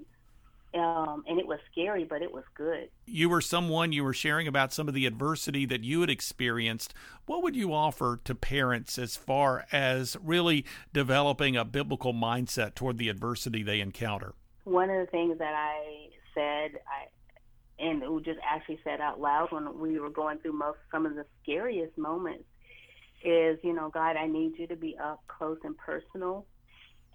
Um, 0.74 1.24
and 1.28 1.40
it 1.40 1.46
was 1.46 1.60
scary, 1.72 2.04
but 2.04 2.24
it 2.24 2.34
was 2.34 2.46
good. 2.56 2.90
You 3.06 3.30
were 3.30 3.42
someone 3.42 3.92
you 3.92 4.04
were 4.04 4.14
sharing 4.14 4.48
about 4.48 4.74
some 4.74 4.88
of 4.88 4.96
the 4.96 5.06
adversity 5.06 5.68
that 5.68 5.84
you 5.84 6.02
had 6.02 6.10
experienced. 6.10 6.96
What 7.28 7.44
would 7.44 7.56
you 7.56 7.76
offer 7.76 8.20
to 8.24 8.34
parents 8.34 8.98
as 8.98 9.16
far 9.16 9.66
as 9.72 10.18
really 10.20 10.66
developing 10.94 11.56
a 11.56 11.64
biblical 11.64 12.12
mindset 12.12 12.74
toward 12.74 12.98
the 12.98 13.10
adversity 13.10 13.62
they 13.62 13.80
encounter? 13.80 14.34
One 14.64 14.90
of 14.90 15.00
the 15.06 15.12
things 15.12 15.38
that 15.38 15.54
I 15.54 16.10
said, 16.34 16.80
I 16.88 17.06
and 17.80 18.02
who 18.02 18.20
just 18.20 18.40
actually 18.44 18.80
said 18.84 19.00
out 19.00 19.22
loud 19.22 19.52
when 19.52 19.78
we 19.78 20.00
were 20.00 20.10
going 20.10 20.40
through 20.40 20.54
most 20.54 20.80
some 20.92 21.06
of 21.06 21.14
the 21.14 21.26
scariest 21.44 21.96
moments 22.00 22.46
is, 23.24 23.60
you 23.64 23.74
know, 23.74 23.90
God, 23.90 24.16
I 24.16 24.28
need 24.28 24.54
you 24.58 24.68
to 24.68 24.76
be 24.76 24.98
up 25.02 25.24
close 25.28 25.58
and 25.64 25.78
personal, 25.78 26.46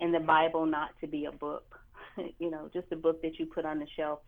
and 0.00 0.14
the 0.14 0.20
Bible 0.20 0.66
not 0.66 0.90
to 1.00 1.06
be 1.06 1.26
a 1.26 1.32
book, 1.32 1.78
you 2.38 2.50
know, 2.50 2.68
just 2.72 2.90
a 2.92 2.96
book 2.96 3.22
that 3.22 3.38
you 3.38 3.46
put 3.46 3.64
on 3.64 3.78
the 3.78 3.86
shelf. 3.96 4.20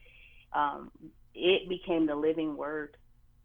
Um, 0.52 0.90
it 1.34 1.68
became 1.68 2.06
the 2.06 2.14
living 2.14 2.56
word 2.56 2.96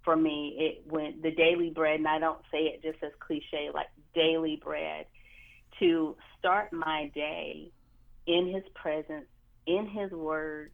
for 0.04 0.16
me. 0.16 0.56
It 0.60 0.92
went 0.92 1.22
the 1.22 1.32
daily 1.32 1.72
bread, 1.72 2.00
and 2.00 2.08
I 2.08 2.20
don't 2.20 2.42
say 2.52 2.60
it 2.60 2.84
just 2.84 3.04
as 3.04 3.12
cliche, 3.20 3.70
like 3.74 3.88
daily 4.14 4.62
bread, 4.64 5.06
to 5.80 6.16
start 6.38 6.72
my 6.72 7.12
day 7.14 7.72
in 8.28 8.52
His 8.54 8.64
presence, 8.76 9.26
in 9.66 9.88
His 9.88 10.12
Word, 10.12 10.72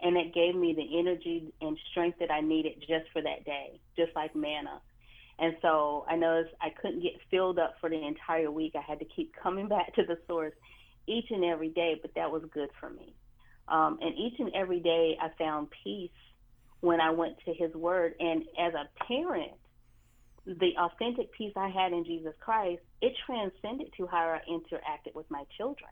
and 0.00 0.16
it 0.16 0.34
gave 0.34 0.54
me 0.54 0.74
the 0.74 0.98
energy 0.98 1.52
and 1.60 1.78
strength 1.90 2.18
that 2.20 2.30
I 2.30 2.40
needed 2.40 2.80
just 2.80 3.10
for 3.12 3.22
that 3.22 3.44
day, 3.44 3.80
just 3.96 4.14
like 4.16 4.34
manna. 4.34 4.80
And 5.38 5.56
so 5.62 6.04
I 6.08 6.16
noticed 6.16 6.54
I 6.60 6.70
couldn't 6.70 7.02
get 7.02 7.12
filled 7.30 7.58
up 7.58 7.74
for 7.80 7.90
the 7.90 8.06
entire 8.06 8.50
week. 8.50 8.74
I 8.76 8.82
had 8.86 9.00
to 9.00 9.04
keep 9.04 9.32
coming 9.40 9.68
back 9.74 9.94
to 9.94 10.02
the 10.04 10.18
source 10.26 10.54
each 11.06 11.26
and 11.30 11.44
every 11.44 11.68
day, 11.68 11.94
but 12.00 12.12
that 12.14 12.30
was 12.30 12.42
good 12.52 12.70
for 12.80 12.90
me. 12.90 13.14
Um, 13.68 13.98
and 14.00 14.16
each 14.16 14.38
and 14.38 14.52
every 14.54 14.80
day 14.80 15.16
I 15.20 15.28
found 15.38 15.68
peace 15.82 16.10
when 16.80 17.00
I 17.00 17.10
went 17.10 17.36
to 17.46 17.54
His 17.54 17.74
Word. 17.74 18.14
And 18.20 18.42
as 18.58 18.74
a 18.74 19.04
parent, 19.04 19.52
the 20.46 20.72
authentic 20.78 21.32
peace 21.32 21.52
I 21.56 21.68
had 21.68 21.92
in 21.92 22.04
Jesus 22.04 22.34
Christ, 22.40 22.82
it 23.00 23.12
transcended 23.26 23.88
to 23.96 24.06
how 24.06 24.38
I 24.38 24.40
interacted 24.50 25.14
with 25.14 25.30
my 25.30 25.44
children. 25.56 25.90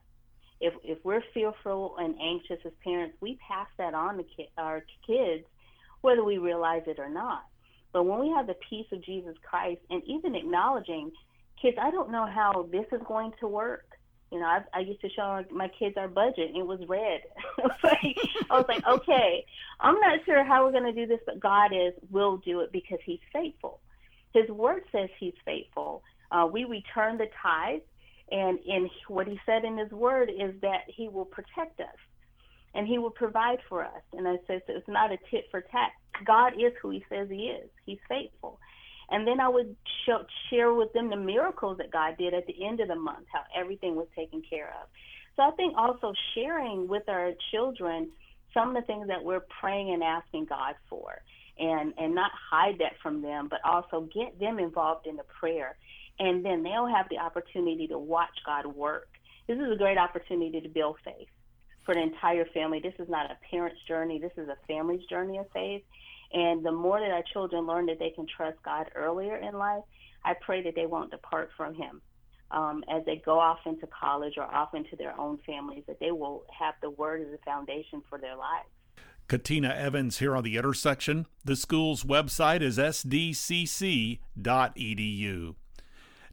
If 0.61 0.75
if 0.85 0.99
we're 1.03 1.23
fearful 1.35 1.97
and 1.99 2.15
anxious 2.21 2.65
as 2.65 2.73
parents, 2.85 3.17
we 3.21 3.39
pass 3.49 3.67
that 3.79 3.95
on 3.95 4.19
to 4.19 4.23
ki- 4.23 4.51
our 4.57 4.85
kids, 5.07 5.45
whether 6.03 6.23
we 6.23 6.39
realize 6.39 6.83
it 6.87 6.99
or 6.99 7.09
not. 7.09 7.43
But 7.93 8.05
when 8.05 8.21
we 8.21 8.31
have 8.31 8.47
the 8.47 8.57
peace 8.69 8.87
of 8.93 9.05
Jesus 9.05 9.35
Christ, 9.43 9.81
and 9.91 10.03
even 10.07 10.35
acknowledging, 10.35 11.13
kids, 11.61 11.77
I 11.81 11.91
don't 11.91 12.11
know 12.11 12.27
how 12.27 12.69
this 12.73 12.87
is 12.93 13.01
going 13.07 13.33
to 13.41 13.49
work. 13.49 13.87
You 14.31 14.41
know, 14.41 14.47
I, 14.47 14.61
I 14.73 14.81
used 14.81 15.03
to 15.03 15.11
show 15.11 15.45
my 15.51 15.69
kids 15.79 15.97
our 15.99 16.09
budget, 16.09 16.53
it 16.57 16.67
was 16.67 16.81
red. 16.89 17.21
I 18.51 18.59
was 18.59 18.65
like, 18.67 18.87
okay, 18.87 19.45
I'm 19.79 20.01
not 20.01 20.21
sure 20.25 20.43
how 20.43 20.65
we're 20.65 20.73
going 20.73 20.85
to 20.85 20.93
do 20.93 21.07
this, 21.07 21.21
but 21.27 21.39
God 21.39 21.73
is 21.75 21.93
will 22.11 22.39
do 22.39 22.61
it 22.61 22.73
because 22.73 22.99
He's 23.05 23.21
faithful. 23.31 23.81
His 24.33 24.49
word 24.49 24.85
says 24.91 25.11
He's 25.21 25.35
faithful. 25.45 26.03
Uh, 26.31 26.49
we 26.51 26.65
return 26.65 27.19
the 27.19 27.27
tithes, 27.43 27.83
and 28.31 28.59
in 28.65 28.89
what 29.09 29.29
He 29.29 29.39
said 29.45 29.67
in 29.67 29.77
His 29.77 29.91
word 29.91 30.31
is 30.31 30.55
that 30.63 30.85
He 30.87 31.09
will 31.09 31.27
protect 31.27 31.81
us, 31.81 31.89
and 32.75 32.87
He 32.87 32.99
will 32.99 33.11
provide 33.11 33.59
for 33.69 33.85
us. 33.85 34.03
And 34.13 34.27
I 34.27 34.37
said 34.47 34.63
so 34.67 34.75
it's 34.75 34.89
not 34.89 35.13
a 35.13 35.19
tit 35.31 35.47
for 35.51 35.61
tat. 35.61 35.91
God 36.25 36.55
is 36.55 36.73
who 36.81 36.91
He 36.91 37.05
says 37.09 37.29
He 37.31 37.47
is. 37.47 37.69
He's 37.85 37.99
faithful. 38.09 38.59
And 39.11 39.27
then 39.27 39.41
I 39.41 39.49
would 39.49 39.77
show, 40.07 40.25
share 40.49 40.73
with 40.73 40.93
them 40.93 41.11
the 41.11 41.17
miracles 41.17 41.79
that 41.79 41.91
God 41.91 42.17
did 42.19 42.33
at 42.33 42.47
the 42.47 42.65
end 42.65 42.81
of 42.81 42.89
the 42.89 42.97
month, 42.97 43.27
how 43.31 43.43
everything 43.55 43.95
was 43.95 44.07
taken 44.17 44.43
care 44.49 44.69
of. 44.81 44.89
So 45.37 45.43
I 45.43 45.51
think 45.53 45.75
also 45.77 46.13
sharing 46.35 46.89
with 46.89 47.09
our 47.09 47.33
children 47.51 48.11
some 48.55 48.75
of 48.75 48.83
the 48.83 48.87
things 48.87 49.09
that 49.09 49.23
we're 49.23 49.45
praying 49.61 49.93
and 49.93 50.03
asking 50.03 50.47
God 50.47 50.75
for, 50.89 51.23
and 51.59 51.95
and 51.99 52.15
not 52.15 52.31
hide 52.51 52.79
that 52.79 52.93
from 53.03 53.23
them, 53.23 53.49
but 53.51 53.61
also 53.65 54.09
get 54.15 54.39
them 54.39 54.59
involved 54.59 55.07
in 55.07 55.17
the 55.17 55.25
prayer, 55.41 55.77
and 56.19 56.45
then 56.45 56.63
they'll 56.63 56.87
have 56.87 57.07
the 57.11 57.19
opportunity 57.19 57.87
to 57.89 57.99
watch 57.99 58.37
God 58.45 58.67
work. 58.67 59.09
This 59.47 59.59
is 59.59 59.73
a 59.73 59.77
great 59.77 59.99
opportunity 59.99 60.61
to 60.61 60.69
build 60.69 60.97
faith 61.05 61.29
for 61.85 61.95
the 61.95 62.03
entire 62.03 62.45
family. 62.47 62.81
This 62.81 62.95
is 62.99 63.09
not 63.09 63.31
a 63.31 63.37
parent's 63.51 63.81
journey. 63.87 64.19
This 64.19 64.33
is 64.37 64.49
a 64.49 64.57
family's 64.67 65.05
journey 65.07 65.39
of 65.39 65.47
faith. 65.53 65.83
And 66.33 66.65
the 66.65 66.73
more 66.73 67.01
that 67.01 67.11
our 67.11 67.25
children 67.33 67.67
learn 67.67 67.87
that 67.87 67.99
they 67.99 68.11
can 68.11 68.27
trust 68.27 68.63
God 68.65 68.91
earlier 68.95 69.37
in 69.37 69.55
life, 69.59 69.83
I 70.25 70.35
pray 70.35 70.63
that 70.63 70.75
they 70.75 70.87
won't 70.87 71.11
depart 71.11 71.51
from 71.57 71.75
Him 71.75 72.01
um, 72.51 72.85
as 72.91 73.05
they 73.05 73.17
go 73.17 73.39
off 73.39 73.59
into 73.67 73.87
college 73.87 74.35
or 74.37 74.45
off 74.45 74.75
into 74.75 74.97
their 74.97 75.19
own 75.19 75.39
families, 75.45 75.85
that 75.87 76.01
they 76.01 76.11
will 76.11 76.45
have 76.59 76.75
the 76.81 76.91
Word 76.91 77.23
as 77.23 77.29
a 77.33 77.39
foundation 77.45 78.03
for 78.09 78.19
their 78.19 78.37
lives. 78.37 78.69
Katina 79.29 79.69
Evans 79.69 80.19
here 80.19 80.37
on 80.37 80.45
the 80.45 80.57
intersection. 80.57 81.27
The 81.45 81.57
school's 81.57 82.05
website 82.05 82.61
is 82.61 82.79
sdcc.edu. 82.79 84.19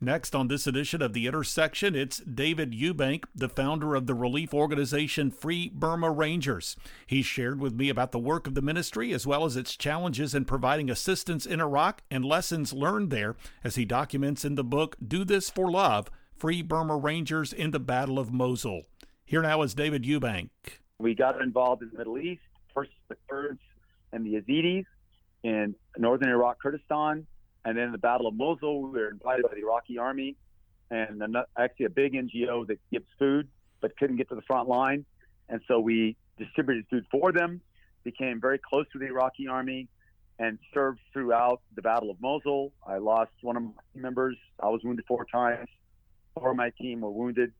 Next 0.01 0.33
on 0.33 0.47
this 0.47 0.65
edition 0.65 1.01
of 1.01 1.11
The 1.11 1.27
Intersection, 1.27 1.93
it's 1.93 2.19
David 2.19 2.71
Eubank, 2.71 3.25
the 3.35 3.49
founder 3.49 3.95
of 3.95 4.07
the 4.07 4.13
relief 4.13 4.53
organization 4.53 5.29
Free 5.29 5.67
Burma 5.67 6.09
Rangers. 6.09 6.77
He 7.05 7.21
shared 7.21 7.59
with 7.59 7.73
me 7.73 7.89
about 7.89 8.13
the 8.13 8.19
work 8.19 8.47
of 8.47 8.55
the 8.55 8.61
ministry 8.61 9.11
as 9.11 9.27
well 9.27 9.43
as 9.43 9.57
its 9.57 9.75
challenges 9.75 10.33
in 10.33 10.45
providing 10.45 10.89
assistance 10.89 11.45
in 11.45 11.59
Iraq 11.59 12.01
and 12.09 12.23
lessons 12.23 12.71
learned 12.71 13.09
there 13.09 13.35
as 13.61 13.75
he 13.75 13.83
documents 13.83 14.45
in 14.45 14.55
the 14.55 14.63
book 14.63 14.95
Do 15.05 15.25
This 15.25 15.49
for 15.49 15.69
Love 15.69 16.09
Free 16.33 16.61
Burma 16.61 16.95
Rangers 16.95 17.51
in 17.51 17.71
the 17.71 17.79
Battle 17.79 18.19
of 18.19 18.31
Mosul. 18.31 18.83
Here 19.25 19.41
now 19.41 19.63
is 19.63 19.73
David 19.73 20.05
Eubank. 20.05 20.49
We 20.97 21.13
got 21.13 21.41
involved 21.41 21.81
in 21.81 21.89
the 21.91 21.97
Middle 21.97 22.17
East, 22.17 22.41
first 22.73 22.91
the 23.09 23.17
Kurds 23.29 23.59
and 24.13 24.25
the 24.25 24.35
Yazidis 24.35 24.85
in 25.43 25.75
northern 25.97 26.29
Iraq, 26.29 26.61
Kurdistan, 26.61 27.27
and 27.69 27.77
then 27.77 27.91
the 27.91 27.99
Battle 27.99 28.25
of 28.25 28.33
Mosul, 28.33 28.81
we 28.81 28.99
were 28.99 29.09
invited 29.09 29.43
by 29.43 29.53
the 29.53 29.61
Iraqi 29.61 29.99
army 29.99 30.35
and 30.89 31.21
actually 31.55 31.85
a 31.85 31.89
big 31.91 32.13
NGO 32.13 32.65
that 32.65 32.79
gives 32.91 33.05
food 33.19 33.47
but 33.79 33.95
couldn't 33.95 34.15
get 34.15 34.27
to 34.29 34.35
the 34.35 34.41
front 34.41 34.67
line. 34.67 35.05
And 35.49 35.61
so 35.67 35.79
we 35.79 36.17
distributed 36.39 36.87
food 36.89 37.05
for 37.11 37.31
them, 37.31 37.61
became 38.03 38.41
very 38.41 38.57
close 38.57 38.87
to 38.93 38.97
the 38.97 39.05
Iraqi 39.05 39.47
army, 39.47 39.87
and 40.39 40.57
served 40.73 40.99
throughout 41.13 41.61
the 41.75 41.83
Battle 41.83 42.09
of 42.09 42.19
Mosul. 42.19 42.73
I 42.87 42.97
lost 42.97 43.29
one 43.41 43.55
of 43.55 43.61
my 43.61 43.69
members. 43.93 44.35
I 44.59 44.69
was 44.69 44.81
wounded 44.83 45.05
four 45.07 45.27
times. 45.31 45.69
Four 46.33 46.49
of 46.49 46.57
my 46.57 46.71
team 46.71 47.01
were 47.01 47.11
wounded. 47.11 47.53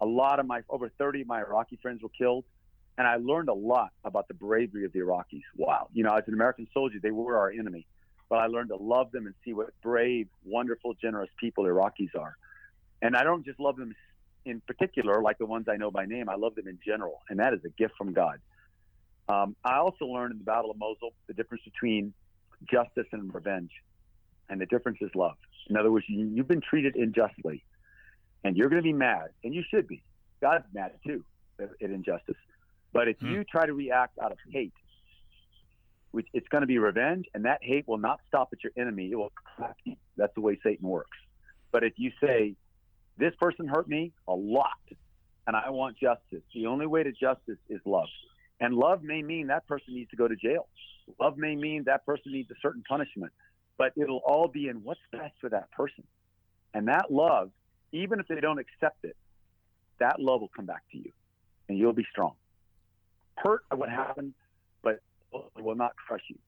A 0.00 0.06
lot 0.06 0.38
of 0.38 0.46
my, 0.46 0.60
over 0.68 0.92
30 0.96 1.22
of 1.22 1.26
my 1.26 1.40
Iraqi 1.40 1.76
friends 1.82 2.04
were 2.04 2.08
killed. 2.10 2.44
And 2.98 3.08
I 3.08 3.16
learned 3.16 3.48
a 3.48 3.54
lot 3.54 3.90
about 4.04 4.28
the 4.28 4.34
bravery 4.34 4.84
of 4.84 4.92
the 4.92 5.00
Iraqis. 5.00 5.42
Wow. 5.56 5.88
You 5.92 6.04
know, 6.04 6.10
as 6.10 6.22
an 6.28 6.34
American 6.34 6.68
soldier, 6.72 7.00
they 7.02 7.10
were 7.10 7.36
our 7.36 7.50
enemy 7.50 7.88
but 8.30 8.36
I 8.36 8.46
learned 8.46 8.68
to 8.68 8.76
love 8.76 9.10
them 9.10 9.26
and 9.26 9.34
see 9.44 9.52
what 9.52 9.68
brave, 9.82 10.28
wonderful, 10.44 10.94
generous 10.94 11.28
people 11.38 11.64
Iraqis 11.64 12.16
are. 12.18 12.36
And 13.02 13.16
I 13.16 13.24
don't 13.24 13.44
just 13.44 13.58
love 13.58 13.76
them 13.76 13.94
in 14.46 14.62
particular, 14.62 15.20
like 15.20 15.36
the 15.38 15.46
ones 15.46 15.66
I 15.68 15.76
know 15.76 15.90
by 15.90 16.06
name. 16.06 16.28
I 16.28 16.36
love 16.36 16.54
them 16.54 16.68
in 16.68 16.78
general, 16.84 17.20
and 17.28 17.40
that 17.40 17.52
is 17.52 17.60
a 17.66 17.70
gift 17.70 17.94
from 17.98 18.12
God. 18.12 18.38
Um, 19.28 19.56
I 19.64 19.78
also 19.78 20.06
learned 20.06 20.32
in 20.32 20.38
the 20.38 20.44
Battle 20.44 20.70
of 20.70 20.78
Mosul 20.78 21.12
the 21.26 21.34
difference 21.34 21.64
between 21.64 22.14
justice 22.70 23.06
and 23.12 23.34
revenge, 23.34 23.70
and 24.48 24.60
the 24.60 24.66
difference 24.66 24.98
is 25.00 25.10
love. 25.14 25.36
In 25.68 25.76
other 25.76 25.90
words, 25.90 26.06
you, 26.08 26.30
you've 26.32 26.48
been 26.48 26.62
treated 26.62 26.94
unjustly, 26.94 27.64
and 28.44 28.56
you're 28.56 28.68
going 28.68 28.82
to 28.82 28.86
be 28.86 28.92
mad, 28.92 29.28
and 29.42 29.52
you 29.54 29.62
should 29.68 29.88
be. 29.88 30.02
God's 30.40 30.64
mad 30.72 30.92
too 31.04 31.24
at 31.58 31.70
injustice. 31.80 32.36
But 32.92 33.08
if 33.08 33.18
hmm. 33.18 33.32
you 33.32 33.44
try 33.44 33.66
to 33.66 33.74
react 33.74 34.18
out 34.18 34.32
of 34.32 34.38
hate 34.50 34.72
it's 36.12 36.48
going 36.48 36.62
to 36.62 36.66
be 36.66 36.78
revenge, 36.78 37.26
and 37.34 37.44
that 37.44 37.58
hate 37.62 37.86
will 37.86 37.98
not 37.98 38.20
stop 38.28 38.48
at 38.52 38.64
your 38.64 38.72
enemy. 38.76 39.10
It 39.12 39.16
will 39.16 39.32
you. 39.84 39.96
That's 40.16 40.34
the 40.34 40.40
way 40.40 40.58
Satan 40.62 40.88
works. 40.88 41.16
But 41.72 41.84
if 41.84 41.98
you 41.98 42.10
say, 42.20 42.56
"This 43.16 43.34
person 43.36 43.68
hurt 43.68 43.88
me 43.88 44.12
a 44.26 44.34
lot, 44.34 44.80
and 45.46 45.54
I 45.56 45.70
want 45.70 45.96
justice," 45.96 46.42
the 46.52 46.66
only 46.66 46.86
way 46.86 47.02
to 47.02 47.12
justice 47.12 47.58
is 47.68 47.80
love, 47.84 48.08
and 48.58 48.74
love 48.74 49.02
may 49.02 49.22
mean 49.22 49.48
that 49.48 49.66
person 49.66 49.94
needs 49.94 50.10
to 50.10 50.16
go 50.16 50.26
to 50.26 50.36
jail. 50.36 50.68
Love 51.18 51.38
may 51.38 51.54
mean 51.54 51.84
that 51.84 52.04
person 52.04 52.32
needs 52.32 52.50
a 52.50 52.56
certain 52.60 52.82
punishment, 52.88 53.32
but 53.76 53.92
it'll 53.96 54.22
all 54.26 54.48
be 54.48 54.68
in 54.68 54.82
what's 54.82 55.00
best 55.12 55.34
for 55.40 55.48
that 55.48 55.70
person, 55.70 56.04
and 56.74 56.88
that 56.88 57.10
love, 57.10 57.52
even 57.92 58.20
if 58.20 58.26
they 58.26 58.40
don't 58.40 58.58
accept 58.58 59.04
it, 59.04 59.16
that 59.98 60.20
love 60.20 60.40
will 60.40 60.48
come 60.48 60.66
back 60.66 60.82
to 60.90 60.98
you, 60.98 61.12
and 61.68 61.78
you'll 61.78 61.92
be 61.92 62.06
strong. 62.10 62.34
Hurt 63.36 63.68
by 63.68 63.76
what 63.76 63.88
happened 63.88 64.34
will 65.32 65.76
not 65.76 65.96
crush 65.96 66.22
you. 66.28 66.38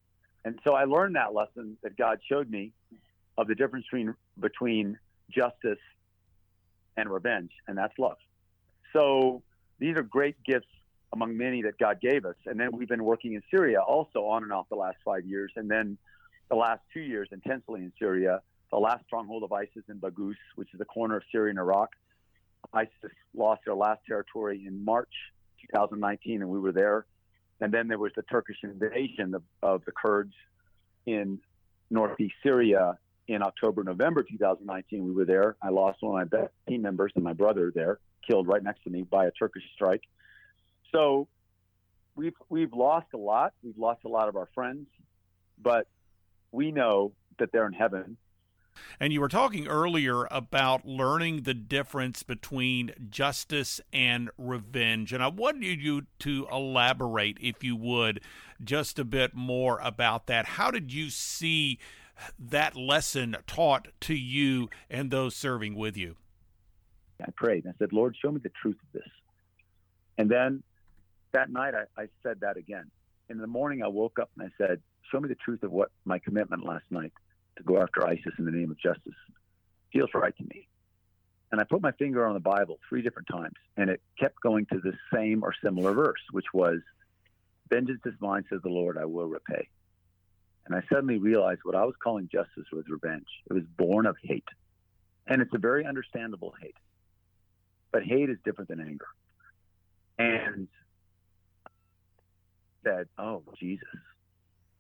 And 0.45 0.59
so 0.65 0.75
I 0.75 0.85
learned 0.85 1.17
that 1.17 1.35
lesson 1.35 1.77
that 1.83 1.97
God 1.97 2.19
showed 2.29 2.51
me 2.51 2.73
of 3.39 3.47
the 3.47 3.55
difference 3.55 3.87
between 3.91 4.15
between 4.39 4.99
justice 5.31 5.79
and 6.97 7.09
revenge, 7.09 7.51
and 7.69 7.79
that's 7.79 7.97
love. 7.99 8.19
So 8.93 9.43
these 9.79 9.97
are 9.97 10.03
great 10.03 10.37
gifts 10.45 10.67
among 11.13 11.37
many 11.37 11.63
that 11.63 11.79
God 11.79 12.01
gave 12.01 12.25
us. 12.25 12.35
And 12.47 12.59
then 12.59 12.71
we've 12.73 12.89
been 12.89 13.05
working 13.05 13.35
in 13.35 13.43
Syria 13.51 13.81
also 13.81 14.27
on 14.27 14.43
and 14.43 14.53
off 14.53 14.69
the 14.69 14.77
last 14.77 14.97
five 15.05 15.25
years, 15.25 15.53
and 15.57 15.71
then 15.71 15.97
the 16.51 16.57
last 16.57 16.81
two 16.93 17.01
years 17.01 17.29
intensely 17.33 17.81
in 17.81 17.93
Syria. 17.99 18.41
The 18.71 18.79
last 18.79 19.05
stronghold 19.05 19.43
of 19.43 19.53
ISIS 19.53 19.85
in 19.91 19.99
Baghouz, 19.99 20.35
which 20.55 20.73
is 20.73 20.79
the 20.79 20.87
corner 20.87 21.19
of 21.19 21.23
Syria 21.31 21.51
and 21.51 21.59
Iraq. 21.59 21.91
ISIS 22.73 22.91
lost 23.37 23.61
their 23.67 23.75
last 23.75 24.01
territory 24.07 24.65
in 24.67 24.83
March 24.83 25.13
2019, 25.61 26.41
and 26.41 26.51
we 26.51 26.59
were 26.59 26.73
there 26.73 27.05
and 27.63 27.73
then 27.73 27.87
there 27.87 27.99
was 27.99 28.11
the 28.17 28.23
Turkish 28.23 28.57
invasion 28.65 29.37
of, 29.37 29.43
of 29.63 29.85
the 29.85 29.93
Kurds 29.93 30.35
in 31.07 31.39
northeast 31.91 32.35
Syria 32.43 32.99
in 33.29 33.41
October, 33.41 33.85
November 33.85 34.25
2019. 34.25 35.05
We 35.05 35.13
were 35.13 35.25
there. 35.25 35.55
I 35.63 35.69
lost 35.69 35.99
one 36.01 36.21
of 36.21 36.33
my 36.33 36.39
best 36.39 36.53
team 36.69 36.83
members 36.83 37.13
and 37.15 37.23
my 37.23 37.35
brother 37.35 37.71
there, 37.73 38.01
killed 38.29 38.49
right 38.49 38.65
next 38.65 38.83
to 38.83 38.91
me 38.91 39.03
by 39.03 39.27
a 39.27 39.31
Turkish 39.31 39.63
strike. 39.77 40.03
So 40.91 41.29
we've 42.17 42.35
we've 42.49 42.73
lost 42.73 43.07
a 43.15 43.17
lot. 43.17 43.53
We've 43.63 43.79
lost 43.79 44.01
a 44.05 44.09
lot 44.09 44.29
of 44.29 44.35
our 44.35 44.49
friends, 44.57 44.89
but 45.63 45.87
we 46.51 46.73
know 46.73 47.13
that 47.39 47.53
they're 47.53 47.67
in 47.69 47.75
heaven. 47.75 48.17
And 48.99 49.13
you 49.13 49.21
were 49.21 49.29
talking 49.29 49.67
earlier 49.67 50.27
about 50.31 50.87
learning 50.87 51.43
the 51.43 51.55
difference 51.55 52.23
between 52.23 52.93
justice 53.11 53.81
and 53.93 54.31
revenge. 54.39 55.13
And 55.13 55.23
I 55.23 55.29
wanted 55.29 55.81
you 55.81 56.07
to 56.21 56.47
elaborate, 56.51 57.39
if 57.41 57.63
you 57.63 57.77
would, 57.77 58.21
just 58.63 58.99
a 58.99 59.05
bit 59.05 59.35
more 59.35 59.79
about 59.83 60.27
that. 60.27 60.47
How 60.47 60.71
did 60.71 60.93
you 60.93 61.11
see 61.11 61.79
that 62.39 62.77
lesson 62.77 63.37
taught 63.47 63.89
to 64.01 64.15
you 64.15 64.69
and 64.89 65.11
those 65.11 65.35
serving 65.35 65.75
with 65.75 65.97
you? 65.97 66.17
I 67.21 67.31
prayed 67.37 67.65
and 67.65 67.75
I 67.75 67.79
said, 67.79 67.93
Lord, 67.93 68.17
show 68.21 68.33
me 68.33 68.41
the 68.43 68.51
truth 68.61 68.77
of 68.83 68.93
this. 69.01 69.09
And 70.19 70.31
then 70.31 70.63
that 71.33 71.51
night 71.51 71.75
I, 71.75 72.03
I 72.03 72.07
said 72.23 72.41
that 72.41 72.57
again. 72.57 72.91
In 73.29 73.39
the 73.39 73.47
morning 73.47 73.83
I 73.83 73.89
woke 73.89 74.19
up 74.19 74.31
and 74.39 74.49
I 74.49 74.65
said, 74.65 74.81
Show 75.11 75.21
me 75.21 75.29
the 75.29 75.35
truth 75.35 75.63
of 75.63 75.71
what 75.73 75.91
my 76.05 76.19
commitment 76.19 76.65
last 76.65 76.85
night 76.91 77.13
to 77.57 77.63
go 77.63 77.81
after 77.81 78.07
ISIS 78.07 78.33
in 78.39 78.45
the 78.45 78.51
name 78.51 78.71
of 78.71 78.79
justice 78.79 79.15
feels 79.93 80.11
right 80.15 80.37
to 80.37 80.45
me. 80.45 80.69
And 81.51 81.61
I 81.61 81.65
put 81.65 81.83
my 81.83 81.93
finger 81.93 82.27
on 82.27 82.33
the 82.33 82.41
Bible 82.41 82.79
three 82.89 83.03
different 83.03 83.29
times, 83.29 83.55
and 83.77 83.91
it 83.91 84.01
kept 84.19 84.41
going 84.41 84.67
to 84.73 84.81
the 84.81 84.95
same 85.15 85.43
or 85.45 85.53
similar 85.63 85.93
verse, 85.93 86.21
which 86.31 86.47
was, 86.55 86.81
Vengeance 87.69 88.01
is 88.07 88.15
mine, 88.21 88.45
says 88.49 88.61
the 88.63 88.71
Lord, 88.71 88.97
I 88.97 89.05
will 89.05 89.27
repay. 89.27 89.69
And 90.67 90.75
I 90.75 90.83
suddenly 90.91 91.19
realized 91.19 91.61
what 91.65 91.75
I 91.75 91.85
was 91.85 91.95
calling 92.03 92.29
justice 92.33 92.65
was 92.73 92.85
revenge. 92.89 93.27
It 93.51 93.53
was 93.53 93.65
born 93.77 94.07
of 94.07 94.17
hate. 94.23 94.49
And 95.27 95.43
it's 95.43 95.53
a 95.55 95.59
very 95.59 95.85
understandable 95.85 96.55
hate. 96.61 96.77
But 97.91 98.05
hate 98.05 98.31
is 98.31 98.39
different 98.45 98.71
than 98.71 98.81
anger. 98.81 99.07
And 100.19 100.69
said, 102.85 103.09
Oh, 103.19 103.43
Jesus, 103.59 103.87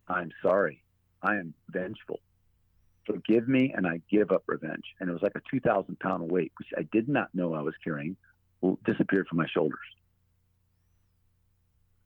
I'm 0.08 0.30
sorry. 0.42 0.82
I 1.22 1.36
am 1.36 1.54
vengeful. 1.70 2.20
Forgive 3.06 3.48
me, 3.48 3.72
and 3.76 3.86
I 3.86 4.00
give 4.10 4.30
up 4.30 4.44
revenge. 4.46 4.84
And 5.00 5.08
it 5.08 5.12
was 5.12 5.22
like 5.22 5.34
a 5.34 5.42
2,000 5.50 5.98
pound 5.98 6.30
weight, 6.30 6.52
which 6.58 6.68
I 6.76 6.86
did 6.92 7.08
not 7.08 7.34
know 7.34 7.54
I 7.54 7.62
was 7.62 7.74
carrying, 7.82 8.16
disappeared 8.84 9.26
from 9.28 9.38
my 9.38 9.46
shoulders. 9.46 9.78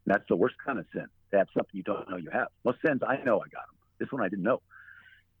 That's 0.05 0.23
the 0.29 0.35
worst 0.35 0.55
kind 0.65 0.79
of 0.79 0.85
sin. 0.93 1.05
To 1.31 1.37
have 1.37 1.47
something 1.53 1.71
you 1.73 1.83
don't 1.83 2.09
know 2.09 2.17
you 2.17 2.29
have. 2.31 2.47
Most 2.63 2.79
sins 2.83 3.01
I 3.05 3.17
know 3.17 3.39
I 3.39 3.49
got 3.49 3.67
them. 3.67 3.75
This 3.99 4.11
one 4.11 4.23
I 4.23 4.29
didn't 4.29 4.45
know. 4.45 4.61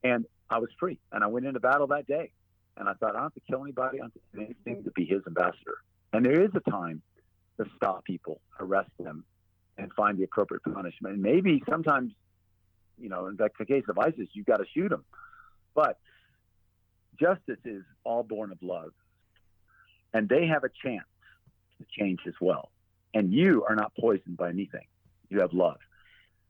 And 0.03 0.25
I 0.49 0.59
was 0.59 0.69
free. 0.79 0.99
And 1.11 1.23
I 1.23 1.27
went 1.27 1.45
into 1.45 1.59
battle 1.59 1.87
that 1.87 2.05
day. 2.05 2.31
And 2.75 2.87
I 2.87 2.93
thought, 2.93 3.11
I 3.11 3.13
don't 3.13 3.23
have 3.23 3.33
to 3.33 3.41
kill 3.49 3.63
anybody. 3.63 3.97
I 3.97 4.01
don't 4.01 4.13
have 4.13 4.13
to 4.13 4.37
do 4.37 4.45
anything 4.45 4.83
to 4.83 4.91
be 4.91 5.05
his 5.05 5.21
ambassador. 5.25 5.77
And 6.13 6.25
there 6.25 6.43
is 6.43 6.51
a 6.53 6.69
time 6.69 7.01
to 7.57 7.65
stop 7.75 8.03
people, 8.03 8.41
arrest 8.59 8.91
them, 8.99 9.23
and 9.77 9.91
find 9.93 10.17
the 10.17 10.23
appropriate 10.23 10.63
punishment. 10.63 11.15
And 11.15 11.23
maybe 11.23 11.63
sometimes, 11.69 12.11
you 12.99 13.09
know, 13.09 13.27
in 13.27 13.37
the 13.37 13.49
case 13.65 13.85
of 13.89 13.97
ISIS, 13.97 14.27
you've 14.33 14.45
got 14.45 14.57
to 14.57 14.65
shoot 14.73 14.89
them. 14.89 15.05
But 15.77 15.99
justice 17.19 17.59
is 17.63 17.83
all 18.03 18.23
born 18.23 18.51
of 18.51 18.57
love. 18.63 18.93
And 20.11 20.27
they 20.27 20.47
have 20.47 20.63
a 20.63 20.69
chance 20.83 21.05
to 21.77 21.85
change 21.97 22.21
as 22.27 22.33
well. 22.41 22.71
And 23.13 23.31
you 23.31 23.63
are 23.69 23.75
not 23.75 23.93
poisoned 23.95 24.37
by 24.37 24.49
anything. 24.49 24.87
You 25.29 25.41
have 25.41 25.53
love. 25.53 25.77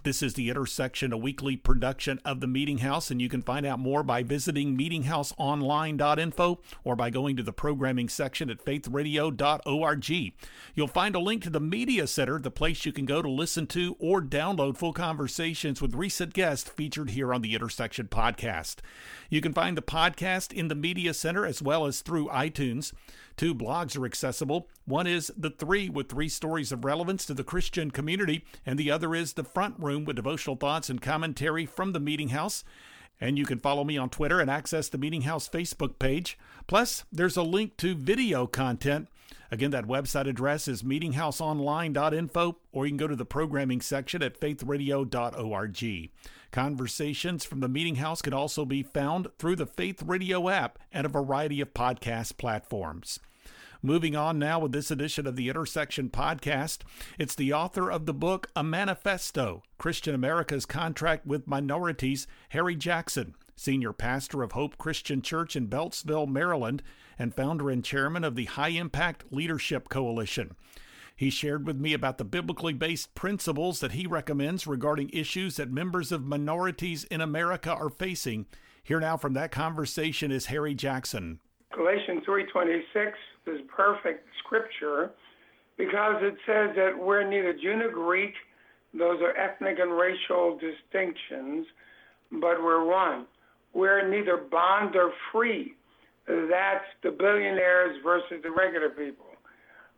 This 0.04 0.24
is 0.24 0.36
The 0.36 0.48
Intersection, 0.48 1.12
a 1.12 1.18
weekly 1.18 1.58
production 1.58 2.22
of 2.24 2.40
the 2.40 2.48
Meeting 2.48 2.78
House, 2.78 3.12
and 3.12 3.22
you 3.22 3.28
can 3.28 3.42
find 3.42 3.66
out 3.66 3.80
more 3.80 4.02
by 4.02 4.24
visiting 4.24 4.78
meetinghouseonline.info 4.78 6.60
or 6.86 6.96
by 6.96 7.10
going 7.10 7.36
to 7.36 7.44
the 7.44 7.52
programming 7.52 8.08
section 8.08 8.50
at 8.50 8.64
faithradio.org. 8.64 10.10
You'll 10.74 10.88
find 10.88 11.16
a 11.16 11.20
link 11.20 11.44
to 11.44 11.50
the 11.50 11.60
Media 11.60 12.08
Center, 12.08 12.40
the 12.40 12.50
place 12.50 12.86
you 12.86 12.94
can 12.94 13.06
go 13.06 13.22
to 13.22 13.30
listen 13.30 13.68
to 13.68 13.98
or 14.00 14.22
download 14.22 14.78
full 14.78 14.94
conversations 14.94 15.82
with 15.82 15.94
recent 15.94 16.34
guests 16.34 16.70
featured 16.70 17.10
here 17.10 17.34
on 17.34 17.42
the 17.42 17.54
Intersection 17.54 18.08
podcast. 18.08 18.78
You 19.30 19.42
can 19.42 19.52
find 19.52 19.76
the 19.76 19.82
podcast 19.82 20.54
in 20.54 20.70
the 20.70 20.76
Media 20.76 21.14
Center 21.14 21.46
as 21.46 21.62
well 21.62 21.86
as 21.86 22.00
through 22.00 22.30
iTunes. 22.30 22.94
Two 23.36 23.54
blogs 23.56 23.98
are 23.98 24.06
accessible. 24.06 24.68
One 24.86 25.08
is 25.08 25.32
The 25.38 25.50
Three, 25.50 25.88
with 25.88 26.10
three 26.10 26.28
stories 26.28 26.72
of 26.74 26.84
relevance 26.84 27.26
to 27.26 27.34
the 27.34 27.44
Christian 27.44 27.90
community, 27.90 28.44
and 28.66 28.78
the 28.78 28.92
other 28.92 29.16
is 29.16 29.34
The 29.34 29.46
Front 29.46 29.76
Room, 29.80 29.89
with 29.98 30.16
devotional 30.16 30.56
thoughts 30.56 30.90
and 30.90 31.02
commentary 31.02 31.66
from 31.66 31.92
the 31.94 32.00
Meeting 32.00 32.30
House. 32.30 32.64
And 33.22 33.38
you 33.38 33.46
can 33.46 33.60
follow 33.60 33.84
me 33.84 33.98
on 33.98 34.10
Twitter 34.10 34.40
and 34.40 34.50
access 34.50 34.88
the 34.88 34.98
Meeting 34.98 35.24
House 35.24 35.50
Facebook 35.50 36.00
page. 36.00 36.38
Plus, 36.68 37.04
there's 37.12 37.36
a 37.36 37.44
link 37.44 37.76
to 37.78 37.96
video 37.96 38.48
content. 38.48 39.08
Again, 39.52 39.72
that 39.72 39.88
website 39.88 40.28
address 40.28 40.68
is 40.68 40.84
meetinghouseonline.info, 40.84 42.58
or 42.72 42.86
you 42.86 42.92
can 42.92 42.98
go 42.98 43.08
to 43.08 43.16
the 43.16 43.26
programming 43.26 43.82
section 43.82 44.22
at 44.22 44.40
faithradio.org. 44.40 46.12
Conversations 46.52 47.46
from 47.46 47.60
the 47.60 47.68
Meeting 47.68 47.96
House 47.96 48.22
can 48.22 48.34
also 48.34 48.66
be 48.66 48.84
found 48.84 49.28
through 49.38 49.56
the 49.56 49.66
Faith 49.66 50.04
Radio 50.04 50.50
app 50.50 50.80
and 50.92 51.06
a 51.06 51.10
variety 51.10 51.62
of 51.62 51.74
podcast 51.74 52.38
platforms. 52.38 53.20
Moving 53.82 54.14
on 54.14 54.38
now 54.38 54.60
with 54.60 54.74
this 54.74 54.92
edition 54.92 55.26
of 55.26 55.38
the 55.38 55.48
Intersection 55.48 56.10
podcast, 56.10 56.80
it's 57.18 57.34
the 57.34 57.54
author 57.54 57.90
of 57.90 58.06
the 58.06 58.14
book 58.14 58.52
A 58.54 58.62
Manifesto 58.62 59.64
Christian 59.78 60.14
America's 60.14 60.66
Contract 60.66 61.26
with 61.26 61.48
Minorities, 61.48 62.28
Harry 62.50 62.76
Jackson, 62.76 63.36
senior 63.56 63.94
pastor 63.94 64.44
of 64.44 64.52
Hope 64.52 64.78
Christian 64.78 65.22
Church 65.22 65.56
in 65.56 65.70
Beltsville, 65.70 66.28
Maryland, 66.28 66.84
and 67.18 67.34
founder 67.34 67.70
and 67.70 67.82
chairman 67.82 68.26
of 68.26 68.36
the 68.36 68.46
High 68.46 68.70
Impact 68.70 69.32
Leadership 69.32 69.88
Coalition. 69.88 70.58
He 71.16 71.30
shared 71.30 71.66
with 71.66 71.78
me 71.78 71.94
about 71.94 72.18
the 72.18 72.26
biblically 72.26 72.74
based 72.74 73.16
principles 73.16 73.80
that 73.80 73.94
he 73.94 74.06
recommends 74.06 74.68
regarding 74.68 75.10
issues 75.14 75.56
that 75.56 75.72
members 75.72 76.12
of 76.12 76.26
minorities 76.26 77.06
in 77.06 77.22
America 77.22 77.72
are 77.72 77.90
facing. 77.90 78.46
Here 78.84 79.00
now 79.00 79.16
from 79.16 79.36
that 79.36 79.52
conversation 79.52 80.34
is 80.34 80.48
Harry 80.48 80.76
Jackson. 80.76 81.40
Galatians 81.72 82.26
3:26 82.26 83.14
is 83.48 83.62
perfect 83.76 84.28
scripture 84.44 85.12
because 85.78 86.16
it 86.22 86.36
says 86.46 86.76
that 86.76 86.92
we're 86.98 87.28
neither 87.28 87.54
Jew 87.54 87.78
nor 87.78 87.90
Greek, 87.92 88.34
those 88.94 89.22
are 89.22 89.36
ethnic 89.38 89.78
and 89.80 89.92
racial 89.98 90.58
distinctions, 90.60 91.66
but 92.32 92.62
we're 92.62 92.84
one. 92.84 93.26
We're 93.74 94.08
neither 94.08 94.38
bond 94.38 94.96
or 94.96 95.12
free. 95.32 95.74
That's 96.28 96.86
the 97.04 97.12
billionaires 97.12 97.98
versus 98.04 98.42
the 98.44 98.52
regular 98.52 98.90
people. 98.90 99.26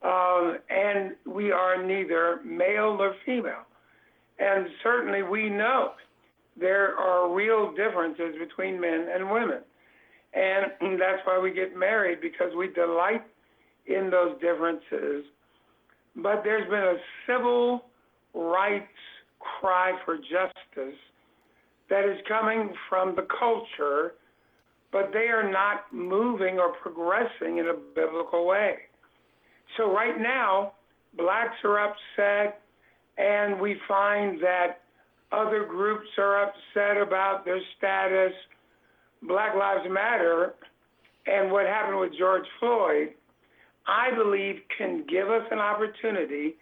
Um, 0.04 0.58
and 0.70 1.12
we 1.26 1.52
are 1.52 1.82
neither 1.84 2.40
male 2.44 2.98
nor 2.98 3.16
female. 3.26 3.66
And 4.40 4.68
certainly 4.82 5.24
we 5.24 5.50
know 5.50 5.92
there 6.60 6.98
are 6.98 7.34
real 7.34 7.72
differences 7.72 8.36
between 8.40 8.80
men 8.80 9.08
and 9.14 9.30
women. 9.30 9.60
And 10.34 11.00
that's 11.00 11.22
why 11.26 11.40
we 11.40 11.52
get 11.54 11.78
married 11.78 12.20
because 12.22 12.52
we 12.58 12.68
delight 12.68 13.24
in 13.88 14.10
those 14.10 14.34
differences. 14.42 15.26
But 16.16 16.42
there's 16.44 16.70
been 16.70 16.80
a 16.80 16.98
civil 17.28 17.86
rights 18.34 18.88
cry 19.40 19.94
for 20.06 20.18
justice 20.18 20.98
that 21.90 22.06
is 22.06 22.18
coming 22.28 22.74
from 22.90 23.16
the 23.16 23.28
culture 23.40 24.14
but 24.92 25.12
they 25.14 25.28
are 25.30 25.50
not 25.50 25.86
moving 25.92 26.60
or 26.60 26.74
progressing 26.82 27.58
in 27.58 27.68
a 27.68 27.74
biblical 27.96 28.46
way. 28.46 28.76
So 29.78 29.92
right 29.92 30.20
now, 30.20 30.74
blacks 31.16 31.56
are 31.64 31.80
upset, 31.80 32.62
and 33.18 33.60
we 33.60 33.78
find 33.88 34.42
that 34.42 34.82
other 35.32 35.66
groups 35.66 36.08
are 36.18 36.44
upset 36.44 37.02
about 37.02 37.46
their 37.46 37.62
status. 37.78 38.34
Black 39.24 39.56
Lives 39.56 39.88
Matter 39.90 40.56
and 41.26 41.52
what 41.52 41.68
happened 41.68 42.00
with 42.00 42.12
George 42.18 42.46
Floyd, 42.60 43.10
I 43.88 44.16
believe, 44.16 44.56
can 44.78 45.06
give 45.10 45.30
us 45.30 45.44
an 45.52 45.60
opportunity 45.60 46.56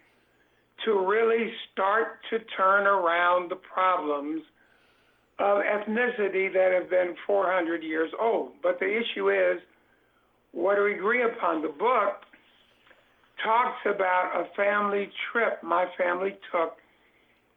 to 0.84 1.06
really 1.06 1.52
start 1.72 2.20
to 2.30 2.38
turn 2.56 2.86
around 2.86 3.50
the 3.50 3.56
problems 3.56 4.42
of 5.38 5.58
ethnicity 5.58 6.52
that 6.52 6.70
have 6.72 6.90
been 6.90 7.14
400 7.26 7.82
years 7.82 8.10
old. 8.20 8.52
But 8.62 8.78
the 8.78 8.86
issue 8.86 9.30
is, 9.30 9.60
what 10.52 10.76
do 10.76 10.84
we 10.84 10.94
agree 10.94 11.22
upon? 11.22 11.62
The 11.62 11.68
book 11.68 12.24
talks 13.44 13.78
about 13.86 14.32
a 14.34 14.54
family 14.54 15.10
trip 15.32 15.62
my 15.62 15.86
family 15.96 16.36
took 16.52 16.76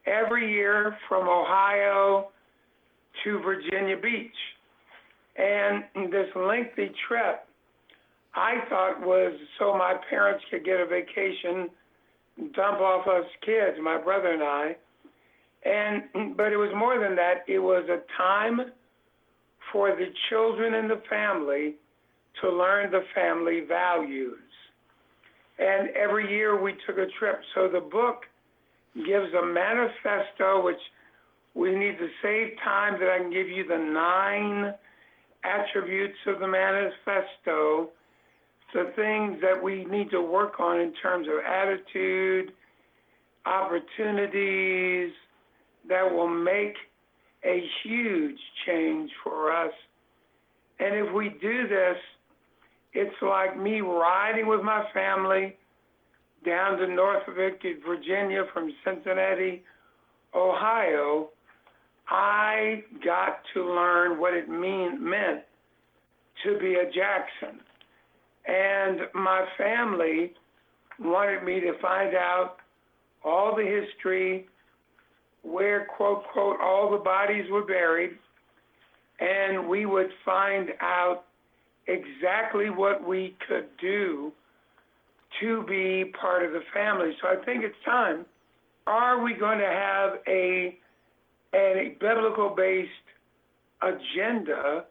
every 0.06 0.52
year 0.52 0.98
from 1.10 1.28
Ohio 1.28 2.30
to 3.24 3.40
Virginia 3.40 3.98
Beach. 3.98 4.32
And 5.36 5.84
this 6.12 6.28
lengthy 6.36 6.92
trip, 7.08 7.46
I 8.36 8.56
thought 8.70 9.02
was 9.02 9.34
so 9.60 9.78
my 9.78 9.96
parents 10.10 10.44
could 10.50 10.66
get 10.66 10.80
a 10.80 10.86
vacation, 10.86 11.70
dump 12.56 12.80
off 12.80 13.08
us 13.08 13.26
kids, 13.46 13.78
my 13.82 14.02
brother 14.02 14.32
and 14.32 14.44
I. 14.44 14.76
And 15.66 16.36
but 16.36 16.52
it 16.52 16.58
was 16.58 16.72
more 16.76 17.00
than 17.00 17.16
that. 17.16 17.46
It 17.48 17.60
was 17.60 17.88
a 17.90 18.02
time 18.18 18.60
for 19.72 19.96
the 19.96 20.08
children 20.30 20.74
in 20.74 20.88
the 20.88 21.02
family 21.10 21.76
to 22.42 22.50
learn 22.50 22.92
the 22.92 23.04
family 23.16 23.62
values. 23.68 24.40
And 25.60 25.90
every 25.90 26.30
year 26.30 26.62
we 26.62 26.74
took 26.86 26.98
a 26.98 27.08
trip. 27.20 27.40
So 27.54 27.70
the 27.72 27.80
book 27.80 28.24
gives 28.96 29.34
a 29.34 29.46
manifesto, 29.46 30.64
which 30.64 30.82
we 31.54 31.76
need 31.76 31.98
to 32.00 32.08
save 32.22 32.58
time 32.64 33.00
that 33.00 33.10
I 33.10 33.20
can 33.20 33.32
give 33.32 33.48
you 33.48 33.66
the 33.68 33.78
nine 33.78 34.74
attributes 35.44 36.18
of 36.28 36.40
the 36.40 36.48
manifesto, 36.48 37.90
the 38.74 38.92
things 38.96 39.40
that 39.42 39.62
we 39.62 39.86
need 39.86 40.10
to 40.12 40.22
work 40.22 40.60
on 40.60 40.80
in 40.80 40.94
terms 40.94 41.28
of 41.28 41.44
attitude, 41.46 42.52
opportunities 43.46 45.12
that 45.88 46.12
will 46.12 46.28
make 46.28 46.76
a 47.44 47.64
huge 47.84 48.40
change 48.66 49.12
for 49.24 49.52
us. 49.52 49.74
And 50.80 50.96
if 50.96 51.14
we 51.14 51.30
do 51.30 51.68
this, 51.68 51.98
it's 52.94 53.16
like 53.22 53.58
me 53.60 53.82
riding 53.82 54.48
with 54.48 54.62
my 54.62 54.86
family 54.94 55.56
down 56.46 56.78
to 56.78 56.88
Norfolk, 56.88 57.62
Virginia 57.86 58.44
from 58.54 58.74
Cincinnati, 58.84 59.64
Ohio, 60.36 61.30
I 62.08 62.84
got 63.04 63.40
to 63.54 63.64
learn 63.64 64.20
what 64.20 64.34
it 64.34 64.50
mean, 64.50 64.98
meant 65.02 65.42
to 66.44 66.60
be 66.60 66.76
a 66.76 66.86
Jackson. 66.86 67.62
And 68.46 69.02
my 69.14 69.46
family 69.58 70.34
wanted 71.00 71.44
me 71.44 71.60
to 71.62 71.74
find 71.82 72.16
out 72.16 72.58
all 73.24 73.56
the 73.56 73.64
history, 73.64 74.48
where, 75.44 75.86
quote, 75.86 76.24
quote, 76.32 76.60
all 76.62 76.92
the 76.92 76.98
bodies 76.98 77.50
were 77.50 77.66
buried, 77.66 78.18
and 79.20 79.68
we 79.68 79.86
would 79.86 80.10
find 80.26 80.70
out 80.82 81.24
exactly 81.88 82.70
what 82.70 83.06
we 83.08 83.36
could 83.48 83.68
do 83.80 84.32
to 85.40 85.64
be 85.64 86.12
part 86.20 86.46
of 86.46 86.52
the 86.52 86.62
family. 86.74 87.12
So 87.22 87.28
I 87.28 87.44
think 87.44 87.64
it's 87.64 87.76
time. 87.86 88.26
Are 88.88 89.22
we 89.24 89.34
going 89.34 89.60
to 89.60 89.66
have 89.66 90.20
a 90.28 90.78
a 91.56 91.96
biblical 92.00 92.50
based 92.50 92.90
agenda 93.82 94.86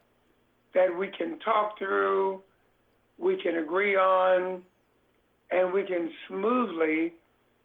that 0.74 0.96
we 0.96 1.08
can 1.08 1.38
talk 1.40 1.78
through, 1.78 2.40
we 3.22 3.40
can 3.40 3.58
agree 3.58 3.96
on, 3.96 4.62
and 5.50 5.72
we 5.72 5.84
can 5.84 6.10
smoothly 6.28 7.14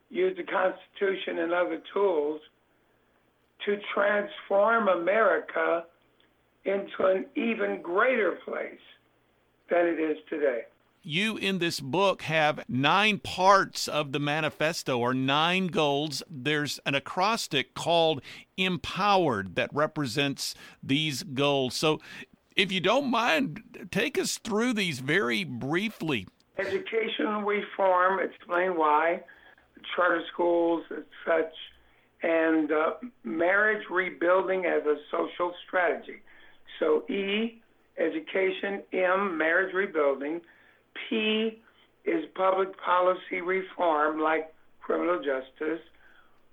use 0.10 0.38
the 0.38 0.44
Constitution 0.44 1.40
and 1.40 1.52
other 1.52 1.82
tools 1.94 2.40
to 3.66 3.78
transform 3.94 4.88
America 4.88 5.84
into 6.64 7.06
an 7.06 7.26
even 7.36 7.82
greater 7.82 8.38
place 8.46 8.80
than 9.70 9.88
it 9.88 10.00
is 10.00 10.18
today 10.30 10.62
you 11.08 11.38
in 11.38 11.60
this 11.60 11.80
book 11.80 12.24
have 12.24 12.66
nine 12.68 13.18
parts 13.18 13.88
of 13.88 14.12
the 14.12 14.20
manifesto 14.20 15.00
or 15.00 15.14
nine 15.14 15.68
goals. 15.68 16.22
There's 16.30 16.82
an 16.86 16.96
acrostic 16.96 17.74
called 17.74 18.22
Empowered 18.58 19.56
that 19.56 19.74
represents 19.74 20.54
these 20.84 21.24
goals. 21.24 21.76
So, 21.76 22.02
if 22.58 22.72
you 22.72 22.82
don't 22.82 23.10
mind, 23.10 23.88
take 23.92 24.18
us 24.18 24.40
through 24.40 24.74
these 24.74 25.00
very 25.00 25.44
briefly. 25.44 26.28
Education 26.58 27.46
reform, 27.46 28.20
explain 28.20 28.72
why, 28.76 29.22
charter 29.96 30.24
schools, 30.34 30.84
such, 31.26 31.54
and 32.24 32.72
uh, 32.72 32.94
marriage 33.24 33.84
rebuilding 33.92 34.66
as 34.66 34.84
a 34.86 34.96
social 35.12 35.54
strategy. 35.68 36.18
So, 36.80 37.04
E, 37.10 37.62
education, 38.00 38.82
M, 38.92 39.38
marriage 39.38 39.74
rebuilding. 39.74 40.42
P 41.10 41.62
is 42.06 42.26
public 42.34 42.70
policy 42.84 43.42
reform, 43.46 44.20
like 44.20 44.52
criminal 44.82 45.18
justice. 45.18 45.82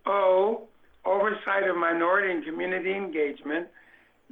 O, 0.04 0.68
oversight 1.06 1.62
of 1.66 1.76
minority 1.76 2.30
and 2.30 2.44
community 2.44 2.92
engagement. 2.94 3.68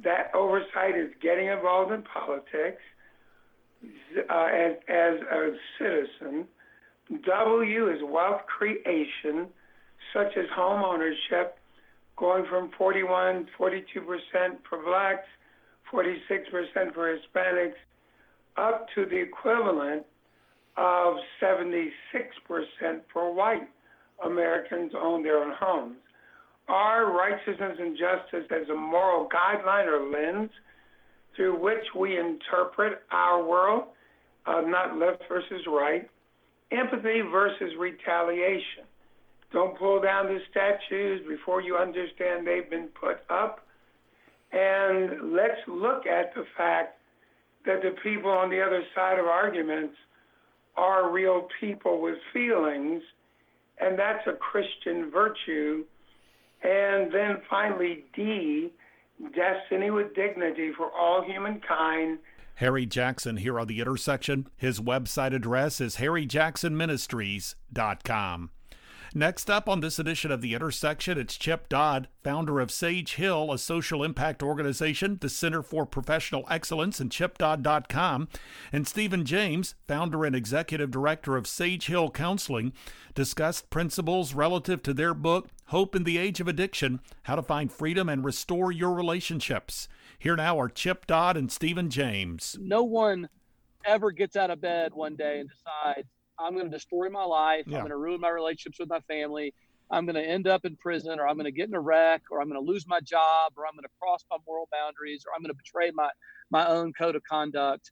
That 0.03 0.31
oversight 0.33 0.97
is 0.97 1.11
getting 1.21 1.47
involved 1.47 1.91
in 1.91 2.03
politics 2.03 2.81
uh, 4.29 4.45
as, 4.45 4.73
as 4.87 5.19
a 5.31 5.51
citizen. 5.77 6.45
W 7.25 7.89
is 7.89 7.99
wealth 8.03 8.41
creation, 8.45 9.47
such 10.13 10.37
as 10.37 10.45
home 10.55 10.83
ownership, 10.83 11.57
going 12.17 12.45
from 12.49 12.71
41, 12.77 13.47
42% 13.59 13.75
for 14.69 14.83
blacks, 14.83 15.27
46% 15.91 16.93
for 16.93 17.17
Hispanics, 17.17 17.73
up 18.57 18.87
to 18.95 19.05
the 19.05 19.17
equivalent 19.17 20.05
of 20.77 21.15
76% 21.41 21.91
for 23.11 23.33
white 23.33 23.67
Americans 24.25 24.91
own 24.99 25.23
their 25.23 25.43
own 25.43 25.53
homes. 25.59 25.97
Our 26.67 27.11
righteousness 27.11 27.77
and 27.79 27.97
justice 27.97 28.49
as 28.51 28.69
a 28.69 28.75
moral 28.75 29.27
guideline 29.29 29.87
or 29.87 30.09
lens 30.09 30.49
through 31.35 31.59
which 31.59 31.83
we 31.97 32.17
interpret 32.17 33.01
our 33.11 33.43
world, 33.43 33.83
uh, 34.45 34.61
not 34.61 34.97
left 34.97 35.23
versus 35.27 35.61
right, 35.67 36.09
empathy 36.71 37.21
versus 37.21 37.71
retaliation. 37.77 38.85
Don't 39.51 39.77
pull 39.77 40.01
down 40.01 40.27
the 40.27 40.39
statues 40.49 41.21
before 41.27 41.61
you 41.61 41.77
understand 41.77 42.45
they've 42.45 42.69
been 42.69 42.89
put 42.99 43.17
up. 43.29 43.65
And 44.51 45.33
let's 45.33 45.61
look 45.67 46.05
at 46.07 46.33
the 46.33 46.45
fact 46.57 46.99
that 47.65 47.81
the 47.81 47.95
people 48.03 48.31
on 48.31 48.49
the 48.49 48.61
other 48.61 48.83
side 48.95 49.19
of 49.19 49.25
arguments 49.25 49.95
are 50.75 51.11
real 51.11 51.47
people 51.59 52.01
with 52.01 52.15
feelings, 52.33 53.01
and 53.79 53.97
that's 53.97 54.25
a 54.27 54.33
Christian 54.33 55.11
virtue. 55.11 55.83
And 56.63 57.11
then 57.11 57.41
finally, 57.49 58.05
D, 58.15 58.71
destiny 59.35 59.91
with 59.91 60.15
dignity 60.15 60.71
for 60.75 60.89
all 60.91 61.21
humankind. 61.23 62.17
Harry 62.55 62.85
Jackson 62.85 63.37
here 63.37 63.57
on 63.59 63.65
the 63.67 63.79
intersection. 63.79 64.47
His 64.57 64.79
website 64.79 65.33
address 65.33 65.81
is 65.81 65.95
harryjacksonministries.com. 65.97 68.49
Next 69.15 69.47
up 69.47 69.69
on 69.69 69.81
this 69.81 69.99
edition 69.99 70.31
of 70.31 70.41
The 70.41 70.55
Intersection, 70.55 71.19
it's 71.19 71.37
Chip 71.37 71.69
Dodd, 71.69 72.07
founder 72.23 72.59
of 72.59 72.71
Sage 72.71 73.13
Hill, 73.13 73.53
a 73.53 73.59
social 73.59 74.03
impact 74.03 74.41
organization, 74.41 75.19
the 75.21 75.29
Center 75.29 75.61
for 75.61 75.85
Professional 75.85 76.47
Excellence, 76.49 76.99
and 76.99 77.11
chipdodd.com, 77.11 78.27
and 78.71 78.87
Stephen 78.87 79.23
James, 79.23 79.75
founder 79.87 80.25
and 80.25 80.35
executive 80.35 80.89
director 80.89 81.37
of 81.37 81.45
Sage 81.45 81.85
Hill 81.85 82.09
Counseling, 82.09 82.73
discussed 83.13 83.69
principles 83.69 84.33
relative 84.33 84.81
to 84.81 84.95
their 84.95 85.13
book, 85.13 85.49
Hope 85.73 85.95
in 85.95 86.03
the 86.03 86.19
Age 86.19 86.39
of 86.39 86.47
Addiction 86.47 86.99
How 87.23 87.35
to 87.35 87.41
Find 87.41 87.71
Freedom 87.71 88.07
and 88.07 88.23
Restore 88.23 88.71
Your 88.71 88.93
Relationships. 88.93 89.87
Here 90.19 90.35
now 90.35 90.59
are 90.59 90.69
Chip 90.69 91.07
Dodd 91.07 91.35
and 91.35 91.51
Stephen 91.51 91.89
James. 91.89 92.55
No 92.61 92.83
one 92.83 93.27
ever 93.83 94.11
gets 94.11 94.35
out 94.35 94.51
of 94.51 94.61
bed 94.61 94.93
one 94.93 95.15
day 95.15 95.39
and 95.39 95.49
decides, 95.49 96.07
I'm 96.37 96.53
going 96.53 96.69
to 96.69 96.71
destroy 96.71 97.09
my 97.09 97.23
life. 97.23 97.63
Yeah. 97.65 97.77
I'm 97.77 97.85
going 97.85 97.89
to 97.89 97.97
ruin 97.97 98.21
my 98.21 98.29
relationships 98.29 98.77
with 98.77 98.87
my 98.87 98.99
family. 99.07 99.51
I'm 99.89 100.05
going 100.05 100.13
to 100.13 100.21
end 100.21 100.45
up 100.45 100.63
in 100.63 100.75
prison 100.75 101.19
or 101.19 101.27
I'm 101.27 101.37
going 101.37 101.45
to 101.45 101.51
get 101.51 101.69
in 101.69 101.73
a 101.73 101.81
wreck 101.81 102.21
or 102.29 102.39
I'm 102.39 102.49
going 102.49 102.63
to 102.63 102.71
lose 102.71 102.85
my 102.87 102.99
job 102.99 103.53
or 103.57 103.65
I'm 103.65 103.73
going 103.73 103.81
to 103.81 103.89
cross 103.99 104.23
my 104.29 104.37
moral 104.45 104.69
boundaries 104.71 105.23
or 105.25 105.33
I'm 105.35 105.41
going 105.41 105.55
to 105.55 105.57
betray 105.57 105.89
my 105.95 106.11
my 106.51 106.67
own 106.67 106.93
code 106.93 107.15
of 107.15 107.23
conduct 107.23 107.89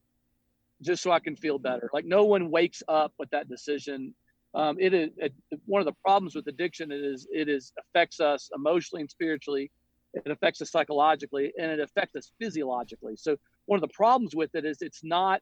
just 0.84 1.02
so 1.02 1.12
I 1.12 1.20
can 1.20 1.36
feel 1.36 1.58
better. 1.58 1.90
Like 1.92 2.06
no 2.06 2.26
one 2.26 2.52
wakes 2.52 2.84
up 2.88 3.14
with 3.18 3.32
that 3.32 3.50
decision. 3.50 4.14
Um, 4.54 4.78
it 4.80 4.94
is 4.94 5.10
it, 5.18 5.34
one 5.66 5.82
of 5.82 5.86
the 5.86 5.96
problems 6.04 6.36
with 6.36 6.48
addiction. 6.48 6.92
Is 6.92 7.28
it 7.32 7.48
is 7.48 7.72
affects 7.80 8.20
us 8.20 8.50
emotionally 8.56 9.02
and 9.02 9.10
spiritually. 9.10 9.72
It 10.14 10.30
affects 10.30 10.62
us 10.62 10.72
psychologically 10.72 11.54
and 11.58 11.72
it 11.72 11.80
affects 11.80 12.16
us 12.18 12.32
physiologically. 12.38 13.16
So 13.16 13.38
one 13.66 13.78
of 13.78 13.82
the 13.82 13.94
problems 13.94 14.36
with 14.36 14.54
it 14.56 14.66
is 14.66 14.82
it's 14.82 15.04
not 15.04 15.42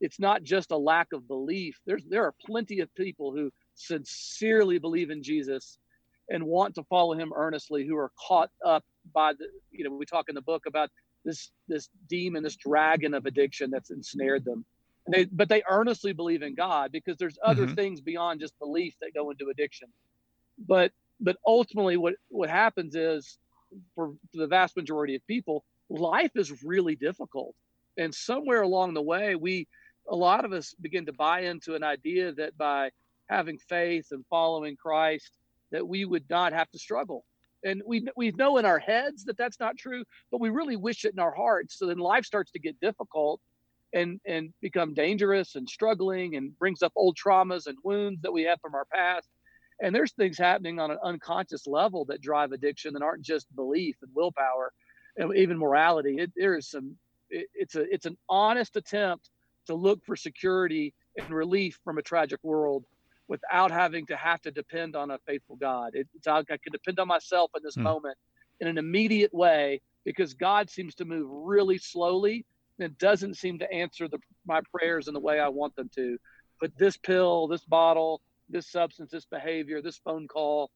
it's 0.00 0.18
not 0.18 0.42
just 0.42 0.70
a 0.70 0.76
lack 0.76 1.12
of 1.12 1.28
belief. 1.28 1.78
There's 1.86 2.04
there 2.04 2.24
are 2.24 2.34
plenty 2.44 2.80
of 2.80 2.92
people 2.94 3.32
who 3.32 3.52
sincerely 3.74 4.78
believe 4.78 5.10
in 5.10 5.22
Jesus 5.22 5.78
and 6.28 6.44
want 6.44 6.74
to 6.74 6.82
follow 6.84 7.14
him 7.14 7.32
earnestly 7.34 7.86
who 7.86 7.96
are 7.96 8.10
caught 8.28 8.50
up 8.64 8.84
by 9.14 9.32
the 9.32 9.46
you 9.70 9.84
know 9.84 9.94
we 9.94 10.04
talk 10.04 10.28
in 10.28 10.34
the 10.34 10.42
book 10.42 10.64
about 10.66 10.90
this 11.24 11.50
this 11.68 11.88
demon 12.08 12.42
this 12.42 12.56
dragon 12.56 13.14
of 13.14 13.26
addiction 13.26 13.70
that's 13.70 13.90
ensnared 13.90 14.44
them 14.44 14.64
they 15.10 15.24
but 15.24 15.48
they 15.48 15.62
earnestly 15.68 16.12
believe 16.12 16.42
in 16.42 16.54
god 16.54 16.92
because 16.92 17.16
there's 17.16 17.38
other 17.42 17.66
mm-hmm. 17.66 17.74
things 17.74 18.00
beyond 18.00 18.40
just 18.40 18.58
belief 18.58 18.94
that 19.00 19.14
go 19.14 19.30
into 19.30 19.48
addiction 19.50 19.88
but 20.66 20.92
but 21.20 21.36
ultimately 21.46 21.96
what 21.96 22.14
what 22.28 22.50
happens 22.50 22.94
is 22.94 23.38
for, 23.94 24.12
for 24.30 24.38
the 24.38 24.46
vast 24.46 24.76
majority 24.76 25.14
of 25.14 25.26
people 25.26 25.64
life 25.88 26.32
is 26.34 26.62
really 26.62 26.96
difficult 26.96 27.54
and 27.96 28.14
somewhere 28.14 28.62
along 28.62 28.94
the 28.94 29.02
way 29.02 29.34
we 29.34 29.66
a 30.10 30.16
lot 30.16 30.44
of 30.44 30.52
us 30.52 30.74
begin 30.80 31.04
to 31.06 31.12
buy 31.12 31.40
into 31.40 31.74
an 31.74 31.84
idea 31.84 32.32
that 32.32 32.56
by 32.56 32.90
having 33.28 33.58
faith 33.58 34.08
and 34.10 34.24
following 34.30 34.76
christ 34.76 35.32
that 35.70 35.86
we 35.86 36.04
would 36.04 36.28
not 36.30 36.52
have 36.52 36.70
to 36.70 36.78
struggle. 36.78 37.24
And 37.64 37.82
we 37.84 38.06
we 38.16 38.30
know 38.32 38.58
in 38.58 38.64
our 38.64 38.78
heads 38.78 39.24
that 39.24 39.36
that's 39.36 39.58
not 39.58 39.76
true, 39.76 40.04
but 40.30 40.40
we 40.40 40.48
really 40.48 40.76
wish 40.76 41.04
it 41.04 41.12
in 41.12 41.18
our 41.18 41.34
hearts. 41.34 41.76
So 41.78 41.86
then 41.86 41.98
life 41.98 42.24
starts 42.24 42.52
to 42.52 42.60
get 42.60 42.78
difficult 42.80 43.40
and 43.92 44.20
and 44.26 44.52
become 44.60 44.94
dangerous 44.94 45.54
and 45.54 45.68
struggling 45.68 46.36
and 46.36 46.56
brings 46.58 46.82
up 46.82 46.92
old 46.96 47.16
traumas 47.16 47.66
and 47.66 47.78
wounds 47.84 48.20
that 48.22 48.32
we 48.32 48.42
have 48.42 48.60
from 48.60 48.74
our 48.74 48.86
past. 48.92 49.28
And 49.80 49.94
there's 49.94 50.12
things 50.12 50.36
happening 50.36 50.80
on 50.80 50.90
an 50.90 50.98
unconscious 51.02 51.66
level 51.66 52.04
that 52.06 52.20
drive 52.20 52.52
addiction 52.52 52.94
that 52.94 53.02
aren't 53.02 53.22
just 53.22 53.54
belief 53.54 53.96
and 54.02 54.10
willpower 54.14 54.72
and 55.16 55.34
even 55.36 55.58
morality. 55.58 56.16
It, 56.18 56.32
there 56.36 56.56
is 56.56 56.68
some 56.68 56.96
it, 57.30 57.46
it's 57.54 57.74
a 57.74 57.82
it's 57.92 58.06
an 58.06 58.16
honest 58.28 58.76
attempt 58.76 59.30
to 59.66 59.74
look 59.74 60.04
for 60.04 60.16
security 60.16 60.94
and 61.16 61.30
relief 61.30 61.78
from 61.84 61.98
a 61.98 62.02
tragic 62.02 62.40
world 62.42 62.84
without 63.28 63.70
having 63.70 64.06
to 64.06 64.16
have 64.16 64.40
to 64.40 64.50
depend 64.50 64.96
on 64.96 65.10
a 65.10 65.18
faithful 65.26 65.56
God. 65.56 65.90
It, 65.94 66.08
it's 66.14 66.26
I 66.26 66.42
can 66.42 66.72
depend 66.72 66.98
on 66.98 67.08
myself 67.08 67.50
in 67.56 67.62
this 67.62 67.74
hmm. 67.74 67.82
moment 67.82 68.16
in 68.60 68.66
an 68.66 68.78
immediate 68.78 69.32
way 69.32 69.80
because 70.04 70.34
God 70.34 70.70
seems 70.70 70.94
to 70.96 71.04
move 71.04 71.28
really 71.30 71.78
slowly 71.78 72.44
and 72.78 72.96
doesn't 72.98 73.36
seem 73.36 73.58
to 73.58 73.72
answer 73.72 74.08
the, 74.08 74.18
my 74.46 74.60
prayers 74.72 75.08
in 75.08 75.14
the 75.14 75.20
way 75.20 75.40
I 75.40 75.48
want 75.48 75.74
them 75.76 75.90
to. 75.94 76.18
But 76.60 76.72
this 76.78 76.96
pill, 76.96 77.48
this 77.48 77.64
bottle, 77.64 78.20
this 78.48 78.70
substance, 78.70 79.10
this 79.10 79.26
behavior, 79.26 79.82
this 79.82 79.98
phone 79.98 80.28
call, 80.28 80.70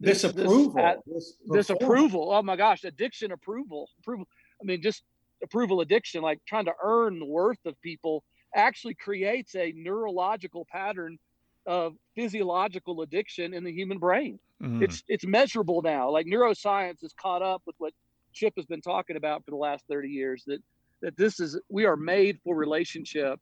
this, 0.00 0.22
this 0.22 0.32
approval, 0.32 1.02
this, 1.06 1.34
this, 1.46 1.68
this 1.68 1.70
approval. 1.70 2.30
Oh 2.32 2.42
my 2.42 2.56
gosh, 2.56 2.84
addiction 2.84 3.32
approval, 3.32 3.88
approval. 4.00 4.26
I 4.60 4.64
mean, 4.64 4.82
just 4.82 5.02
approval 5.42 5.80
addiction, 5.80 6.22
like 6.22 6.38
trying 6.46 6.66
to 6.66 6.74
earn 6.82 7.18
the 7.18 7.26
worth 7.26 7.64
of 7.64 7.80
people, 7.80 8.24
actually 8.54 8.94
creates 8.94 9.54
a 9.54 9.72
neurological 9.76 10.66
pattern 10.70 11.18
of 11.66 11.94
physiological 12.14 13.02
addiction 13.02 13.52
in 13.54 13.64
the 13.64 13.72
human 13.72 13.98
brain. 13.98 14.38
Mm. 14.62 14.82
It's 14.82 15.02
it's 15.08 15.26
measurable 15.26 15.82
now. 15.82 16.10
Like 16.10 16.26
neuroscience 16.26 17.04
is 17.04 17.14
caught 17.20 17.42
up 17.42 17.62
with 17.66 17.76
what 17.78 17.92
Chip 18.32 18.54
has 18.56 18.66
been 18.66 18.80
talking 18.80 19.16
about 19.16 19.44
for 19.44 19.50
the 19.50 19.56
last 19.56 19.84
30 19.88 20.08
years 20.08 20.44
that 20.46 20.60
that 21.02 21.16
this 21.16 21.40
is 21.40 21.58
we 21.68 21.84
are 21.84 21.96
made 21.96 22.38
for 22.44 22.56
relationship 22.56 23.40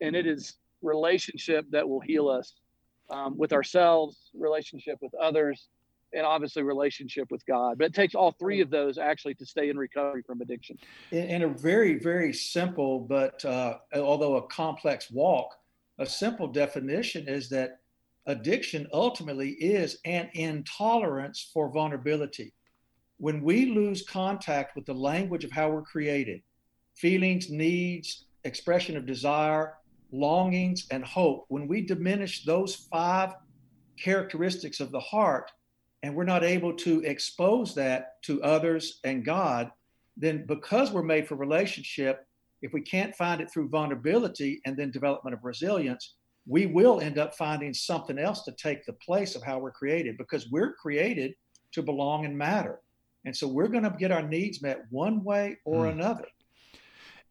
and 0.00 0.16
it 0.16 0.26
is 0.26 0.56
relationship 0.82 1.64
that 1.70 1.88
will 1.88 2.00
heal 2.00 2.28
us 2.28 2.54
um, 3.10 3.36
with 3.36 3.52
ourselves, 3.52 4.30
relationship 4.34 4.98
with 5.00 5.14
others, 5.14 5.68
and 6.14 6.26
obviously 6.26 6.62
relationship 6.62 7.30
with 7.30 7.44
God. 7.46 7.78
But 7.78 7.86
it 7.86 7.94
takes 7.94 8.14
all 8.14 8.32
three 8.32 8.60
of 8.60 8.70
those 8.70 8.98
actually 8.98 9.34
to 9.34 9.46
stay 9.46 9.70
in 9.70 9.76
recovery 9.76 10.22
from 10.26 10.40
addiction. 10.40 10.76
In, 11.10 11.42
a 11.42 11.48
very, 11.48 11.98
very 11.98 12.32
simple, 12.32 13.00
but 13.00 13.42
uh, 13.44 13.78
although 13.94 14.36
a 14.36 14.46
complex 14.48 15.10
walk, 15.10 15.54
a 15.98 16.06
simple 16.06 16.48
definition 16.48 17.28
is 17.28 17.48
that 17.50 17.78
addiction 18.26 18.86
ultimately 18.92 19.50
is 19.50 19.98
an 20.04 20.28
intolerance 20.34 21.50
for 21.52 21.70
vulnerability. 21.70 22.52
When 23.18 23.42
we 23.42 23.66
lose 23.66 24.02
contact 24.02 24.74
with 24.74 24.84
the 24.84 24.94
language 24.94 25.44
of 25.44 25.52
how 25.52 25.70
we're 25.70 25.82
created, 25.82 26.42
feelings, 26.94 27.50
needs, 27.50 28.26
expression 28.44 28.96
of 28.96 29.06
desire, 29.06 29.74
longings, 30.12 30.86
and 30.90 31.04
hope, 31.04 31.46
when 31.48 31.66
we 31.66 31.80
diminish 31.80 32.44
those 32.44 32.74
five 32.74 33.34
characteristics 33.98 34.80
of 34.80 34.90
the 34.90 35.00
heart 35.00 35.50
and 36.02 36.14
we're 36.14 36.24
not 36.24 36.44
able 36.44 36.74
to 36.74 37.00
expose 37.02 37.74
that 37.74 38.22
to 38.22 38.42
others 38.42 39.00
and 39.04 39.24
God, 39.24 39.70
then 40.16 40.44
because 40.46 40.90
we're 40.90 41.02
made 41.02 41.26
for 41.26 41.36
relationship, 41.36 42.26
if 42.60 42.72
we 42.72 42.80
can't 42.80 43.14
find 43.14 43.40
it 43.40 43.50
through 43.50 43.68
vulnerability 43.68 44.60
and 44.66 44.76
then 44.76 44.90
development 44.90 45.34
of 45.34 45.44
resilience, 45.44 46.14
we 46.46 46.66
will 46.66 47.00
end 47.00 47.18
up 47.18 47.34
finding 47.36 47.72
something 47.72 48.18
else 48.18 48.42
to 48.44 48.52
take 48.52 48.84
the 48.84 48.92
place 48.94 49.34
of 49.34 49.42
how 49.42 49.58
we're 49.58 49.70
created 49.70 50.18
because 50.18 50.50
we're 50.50 50.74
created 50.74 51.34
to 51.72 51.82
belong 51.82 52.24
and 52.24 52.36
matter. 52.36 52.80
And 53.24 53.36
so 53.36 53.46
we're 53.46 53.68
going 53.68 53.84
to 53.84 53.94
get 53.98 54.10
our 54.10 54.22
needs 54.22 54.60
met 54.60 54.84
one 54.90 55.22
way 55.22 55.58
or 55.64 55.86
mm. 55.86 55.92
another. 55.92 56.26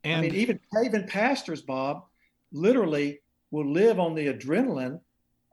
And 0.03 0.17
I 0.17 0.21
mean, 0.21 0.35
even 0.35 0.59
even 0.83 1.05
pastors, 1.05 1.61
Bob, 1.61 2.03
literally 2.51 3.19
will 3.51 3.69
live 3.69 3.99
on 3.99 4.15
the 4.15 4.33
adrenaline 4.33 4.99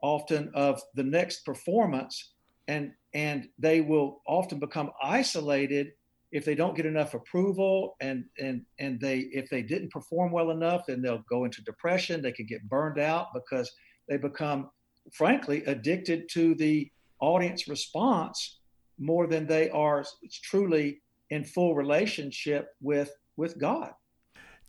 often 0.01 0.51
of 0.53 0.81
the 0.95 1.03
next 1.03 1.45
performance 1.45 2.33
and 2.67 2.91
and 3.13 3.47
they 3.57 3.81
will 3.81 4.21
often 4.27 4.59
become 4.59 4.91
isolated 5.03 5.91
if 6.31 6.45
they 6.45 6.55
don't 6.55 6.75
get 6.75 6.85
enough 6.85 7.13
approval 7.13 7.95
and 7.99 8.23
and 8.39 8.61
and 8.79 8.99
they 9.01 9.19
if 9.33 9.49
they 9.49 9.61
didn't 9.61 9.91
perform 9.91 10.31
well 10.31 10.51
enough 10.51 10.85
then 10.87 11.01
they'll 11.01 11.25
go 11.29 11.43
into 11.43 11.61
depression 11.63 12.21
they 12.21 12.31
can 12.31 12.45
get 12.45 12.67
burned 12.69 12.99
out 12.99 13.27
because 13.33 13.69
they 14.07 14.15
become 14.15 14.69
frankly 15.11 15.63
addicted 15.65 16.29
to 16.29 16.55
the 16.55 16.89
audience 17.19 17.67
response 17.67 18.59
more 18.99 19.27
than 19.27 19.45
they 19.47 19.69
are 19.71 20.05
truly 20.43 21.01
in 21.31 21.43
full 21.43 21.75
relationship 21.75 22.69
with 22.81 23.11
with 23.35 23.59
god 23.59 23.91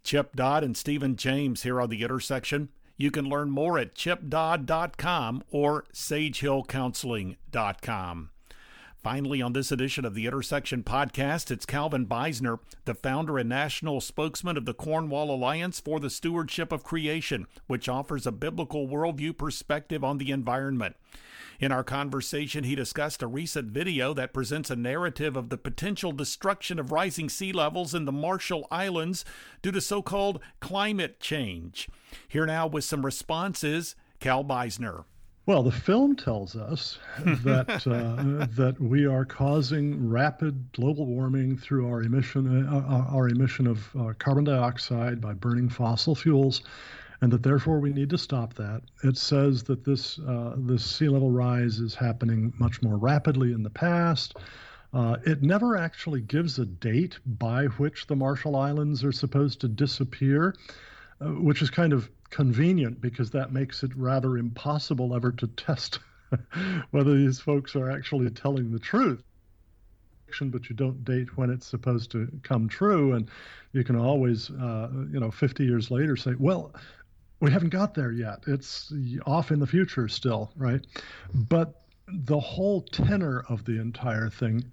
chip 0.03 0.37
dodd 0.37 0.65
and 0.65 0.77
stephen 0.77 1.17
james 1.17 1.63
here 1.63 1.81
on 1.81 1.89
the 1.91 2.03
intersection. 2.03 2.69
You 2.97 3.11
can 3.11 3.25
learn 3.25 3.51
more 3.51 3.79
at 3.79 3.95
chipdodd.com 3.95 5.45
or 5.51 5.85
sagehillcounseling.com 5.93 8.31
Finally, 9.03 9.41
on 9.41 9.55
this 9.55 9.73
edition 9.73 10.05
of 10.05 10.13
the 10.13 10.27
Intersection 10.27 10.83
podcast, 10.83 11.51
it's 11.51 11.65
Calvin 11.65 12.07
Beisner, 12.07 12.59
the 12.85 12.93
founder 12.93 13.39
and 13.39 13.49
national 13.49 14.03
spokesman 14.03 14.59
of 14.59 14.67
the 14.67 14.75
Cornwall 14.75 15.31
Alliance 15.31 15.81
for 15.81 15.99
the 15.99 16.11
Stewardship 16.11 16.71
of 16.71 16.85
Creation, 16.85 17.47
which 17.67 17.89
offers 17.89 18.27
a 18.27 18.33
biblical 18.33 18.87
worldview 18.87 19.35
perspective 19.39 20.05
on 20.05 20.19
the 20.19 20.31
environment. 20.31 20.97
In 21.61 21.73
our 21.73 21.83
conversation, 21.83 22.65
he 22.65 22.75
discussed 22.75 23.23
a 23.23 23.27
recent 23.27 23.69
video 23.71 24.13
that 24.13 24.35
presents 24.35 24.69
a 24.69 24.77
narrative 24.77 25.35
of 25.35 25.49
the 25.49 25.57
potential 25.57 26.13
destruction 26.13 26.79
of 26.79 26.93
rising 26.93 27.31
sea 27.31 27.53
levels 27.53 27.95
in 27.95 28.05
the 28.05 28.13
Marshall 28.13 28.69
Islands 28.71 29.25
due 29.63 29.73
to 29.73 29.81
so 29.81 30.03
called 30.03 30.41
climate 30.61 31.21
change. 31.21 31.89
Here 32.29 32.45
now 32.45 32.67
with 32.67 32.85
some 32.85 33.07
responses, 33.07 33.97
Cal 34.21 34.45
Beisner. 34.45 35.05
Well, 35.47 35.63
the 35.63 35.73
film 35.73 36.17
tells 36.17 36.55
us 36.55 36.99
that 37.25 37.69
uh, 37.87 38.47
that 38.57 38.77
we 38.79 39.07
are 39.07 39.25
causing 39.25 40.09
rapid 40.09 40.73
global 40.73 41.07
warming 41.07 41.57
through 41.57 41.89
our 41.89 42.03
emission 42.03 42.67
uh, 42.67 42.77
uh, 42.77 43.15
our 43.15 43.29
emission 43.29 43.67
of 43.67 43.89
uh, 43.99 44.13
carbon 44.19 44.45
dioxide 44.45 45.21
by 45.21 45.33
burning 45.33 45.69
fossil 45.69 46.15
fuels, 46.15 46.63
and 47.21 47.33
that 47.33 47.43
therefore 47.43 47.81
we 47.81 47.93
need 47.93 48.11
to 48.11 48.19
stop 48.19 48.55
that. 48.55 48.83
It 49.03 49.17
says 49.17 49.63
that 49.65 49.85
this 49.85 50.19
uh, 50.21 50.55
this 50.57 50.85
sea 50.85 51.09
level 51.09 51.31
rise 51.31 51.79
is 51.79 51.95
happening 51.95 52.53
much 52.59 52.83
more 52.83 52.97
rapidly 52.99 53.53
in 53.53 53.63
the 53.63 53.71
past. 53.71 54.37
Uh, 54.93 55.17
it 55.25 55.43
never 55.43 55.77
actually 55.77 56.21
gives 56.21 56.59
a 56.59 56.67
date 56.67 57.19
by 57.25 57.67
which 57.67 58.07
the 58.07 58.17
Marshall 58.17 58.57
Islands 58.57 59.05
are 59.05 59.13
supposed 59.13 59.61
to 59.61 59.69
disappear, 59.69 60.55
which 61.21 61.63
is 61.63 61.71
kind 61.71 61.93
of 61.93 62.11
convenient 62.31 63.01
because 63.01 63.31
that 63.31 63.53
makes 63.53 63.83
it 63.83 63.95
rather 63.97 64.39
impossible 64.39 65.15
ever 65.15 65.33
to 65.33 65.47
test 65.49 65.99
whether 66.91 67.17
these 67.17 67.41
folks 67.41 67.75
are 67.77 67.91
actually 67.91 68.31
telling 68.31 68.71
the 68.71 68.79
truth. 68.79 69.23
But 70.41 70.71
you 70.71 70.77
don't 70.77 71.05
date 71.05 71.37
when 71.37 71.51
it's 71.51 71.67
supposed 71.67 72.13
to 72.13 72.29
come 72.45 72.69
true. 72.69 73.15
And 73.15 73.29
you 73.73 73.83
can 73.83 73.97
always 73.97 74.49
uh, 74.51 74.89
you 75.11 75.19
know 75.19 75.31
50 75.31 75.65
years 75.65 75.91
later 75.91 76.17
say 76.17 76.35
well 76.39 76.73
we 77.41 77.51
haven't 77.51 77.71
got 77.71 77.95
there 77.95 78.13
yet. 78.13 78.45
It's 78.47 78.93
off 79.27 79.51
in 79.51 79.59
the 79.59 79.67
future 79.67 80.07
still 80.09 80.53
right? 80.57 80.87
But 81.35 81.83
the 82.07 82.39
whole 82.39 82.83
tenor 82.83 83.45
of 83.49 83.65
the 83.65 83.81
entire 83.81 84.31
thing 84.31 84.65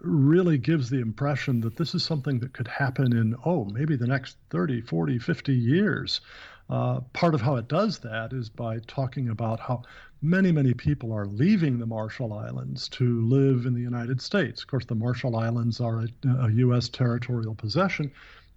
really 0.00 0.58
gives 0.58 0.90
the 0.90 1.00
impression 1.00 1.60
that 1.60 1.76
this 1.76 1.94
is 1.94 2.04
something 2.04 2.38
that 2.40 2.52
could 2.52 2.68
happen 2.68 3.16
in, 3.16 3.36
oh, 3.44 3.64
maybe 3.66 3.96
the 3.96 4.06
next 4.06 4.36
30, 4.50 4.80
40, 4.82 5.18
50 5.18 5.52
years. 5.52 6.20
Uh, 6.68 7.00
part 7.12 7.34
of 7.34 7.40
how 7.40 7.56
it 7.56 7.66
does 7.68 7.98
that 7.98 8.32
is 8.32 8.48
by 8.48 8.78
talking 8.86 9.28
about 9.28 9.58
how 9.58 9.82
many, 10.22 10.52
many 10.52 10.72
people 10.72 11.12
are 11.12 11.26
leaving 11.26 11.78
the 11.78 11.86
Marshall 11.86 12.32
Islands 12.32 12.88
to 12.90 13.22
live 13.26 13.66
in 13.66 13.74
the 13.74 13.80
United 13.80 14.20
States. 14.20 14.62
Of 14.62 14.68
course, 14.68 14.84
the 14.84 14.94
Marshall 14.94 15.36
Islands 15.36 15.80
are 15.80 16.00
a, 16.00 16.28
a 16.28 16.50
U.S. 16.52 16.88
territorial 16.88 17.54
possession, 17.54 18.12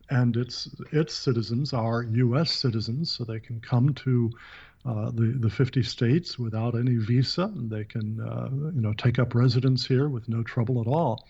and 0.10 0.38
its 0.38 0.70
its 0.92 1.14
citizens 1.14 1.74
are 1.74 2.04
U.S. 2.04 2.52
citizens, 2.52 3.12
so 3.12 3.24
they 3.24 3.40
can 3.40 3.60
come 3.62 3.94
to 3.96 4.32
uh, 4.86 5.12
the 5.12 5.38
the 5.40 5.50
50 5.50 5.82
states 5.84 6.38
without 6.38 6.76
any 6.76 6.96
visa, 6.96 7.44
and 7.44 7.70
they 7.70 7.84
can 7.86 8.20
uh, 8.20 8.50
you 8.74 8.82
know 8.82 8.94
take 8.94 9.20
up 9.20 9.34
residence 9.34 9.86
here 9.86 10.10
with 10.10 10.28
no 10.28 10.44
trouble 10.44 10.82
at 10.82 10.88
all. 10.88 11.28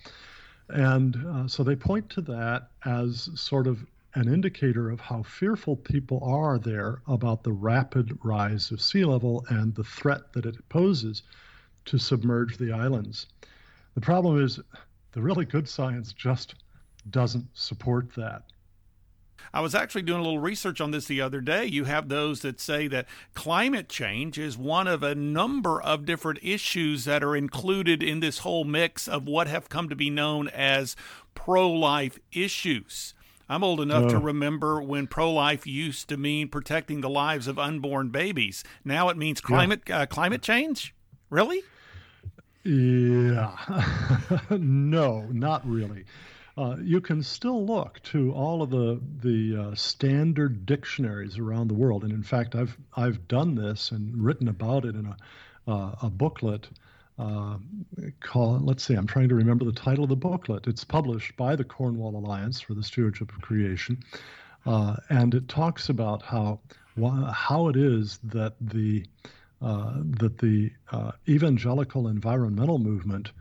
And 0.69 1.15
uh, 1.27 1.47
so 1.47 1.63
they 1.63 1.75
point 1.75 2.09
to 2.11 2.21
that 2.21 2.69
as 2.85 3.29
sort 3.35 3.67
of 3.67 3.85
an 4.15 4.31
indicator 4.31 4.89
of 4.89 4.99
how 4.99 5.23
fearful 5.23 5.75
people 5.75 6.19
are 6.23 6.59
there 6.59 7.01
about 7.07 7.43
the 7.43 7.51
rapid 7.51 8.17
rise 8.23 8.71
of 8.71 8.81
sea 8.81 9.03
level 9.05 9.43
and 9.49 9.73
the 9.75 9.83
threat 9.83 10.33
that 10.33 10.45
it 10.45 10.69
poses 10.69 11.23
to 11.85 11.97
submerge 11.97 12.57
the 12.57 12.71
islands. 12.71 13.27
The 13.95 14.01
problem 14.01 14.43
is 14.43 14.59
the 15.11 15.21
really 15.21 15.45
good 15.45 15.67
science 15.67 16.13
just 16.13 16.55
doesn't 17.09 17.47
support 17.53 18.13
that. 18.15 18.43
I 19.53 19.61
was 19.61 19.73
actually 19.73 20.03
doing 20.03 20.19
a 20.19 20.23
little 20.23 20.39
research 20.39 20.79
on 20.79 20.91
this 20.91 21.05
the 21.05 21.21
other 21.21 21.41
day. 21.41 21.65
You 21.65 21.85
have 21.85 22.09
those 22.09 22.41
that 22.41 22.59
say 22.59 22.87
that 22.87 23.07
climate 23.33 23.89
change 23.89 24.37
is 24.37 24.57
one 24.57 24.87
of 24.87 25.01
a 25.03 25.15
number 25.15 25.81
of 25.81 26.05
different 26.05 26.39
issues 26.41 27.05
that 27.05 27.23
are 27.23 27.35
included 27.35 28.03
in 28.03 28.19
this 28.19 28.39
whole 28.39 28.63
mix 28.63 29.07
of 29.07 29.27
what 29.27 29.47
have 29.47 29.69
come 29.69 29.89
to 29.89 29.95
be 29.95 30.09
known 30.09 30.47
as 30.49 30.95
pro 31.35 31.69
life 31.69 32.19
issues. 32.31 33.13
I'm 33.49 33.63
old 33.63 33.81
enough 33.81 34.09
to 34.09 34.17
remember 34.17 34.81
when 34.81 35.05
pro 35.05 35.31
life 35.31 35.67
used 35.67 36.09
to 36.09 36.17
mean 36.17 36.47
protecting 36.47 37.01
the 37.01 37.09
lives 37.09 37.47
of 37.47 37.59
unborn 37.59 38.09
babies. 38.09 38.63
Now 38.85 39.09
it 39.09 39.17
means 39.17 39.41
climate 39.41 39.81
yeah. 39.87 39.99
uh, 39.99 40.05
climate 40.05 40.41
change. 40.41 40.95
Really? 41.29 41.61
Yeah. 42.63 43.55
no, 44.49 45.27
not 45.31 45.67
really. 45.67 46.05
Uh, 46.55 46.75
you 46.81 47.01
can 47.01 47.23
still 47.23 47.65
look 47.65 47.99
to 48.03 48.31
all 48.33 48.61
of 48.61 48.69
the 48.69 49.01
the 49.21 49.57
uh, 49.59 49.75
standard 49.75 50.65
dictionaries 50.67 51.39
around 51.39 51.67
the 51.67 51.73
world, 51.73 52.03
and 52.03 52.13
in 52.13 52.21
fact, 52.21 52.53
I've 52.55 52.77
I've 52.95 53.27
done 53.27 53.55
this 53.55 53.91
and 53.91 54.23
written 54.23 54.47
about 54.47 54.85
it 54.85 54.95
in 54.95 55.07
a 55.07 55.17
uh, 55.71 55.95
a 56.03 56.09
booklet 56.09 56.69
uh, 57.17 57.57
call 58.19 58.59
let's 58.59 58.83
see 58.83 58.95
i'm 58.95 59.05
trying 59.05 59.29
to 59.29 59.35
remember 59.35 59.63
the 59.65 59.71
title 59.71 60.03
of 60.03 60.09
the 60.09 60.15
booklet. 60.15 60.67
It's 60.67 60.83
published 60.83 61.35
by 61.37 61.55
the 61.55 61.63
cornwall 61.63 62.15
alliance 62.15 62.59
for 62.59 62.73
the 62.73 62.83
stewardship 62.83 63.31
of 63.31 63.41
creation. 63.41 64.03
Uh, 64.65 64.95
and 65.09 65.33
it 65.33 65.47
talks 65.47 65.89
about 65.89 66.21
how 66.21 66.59
how 67.31 67.67
it 67.69 67.75
is 67.75 68.19
that 68.23 68.53
the 68.61 69.05
that 69.61 70.37
the 70.37 70.71
evangelical 71.27 72.07
environmental 72.07 72.77
movement 72.77 73.31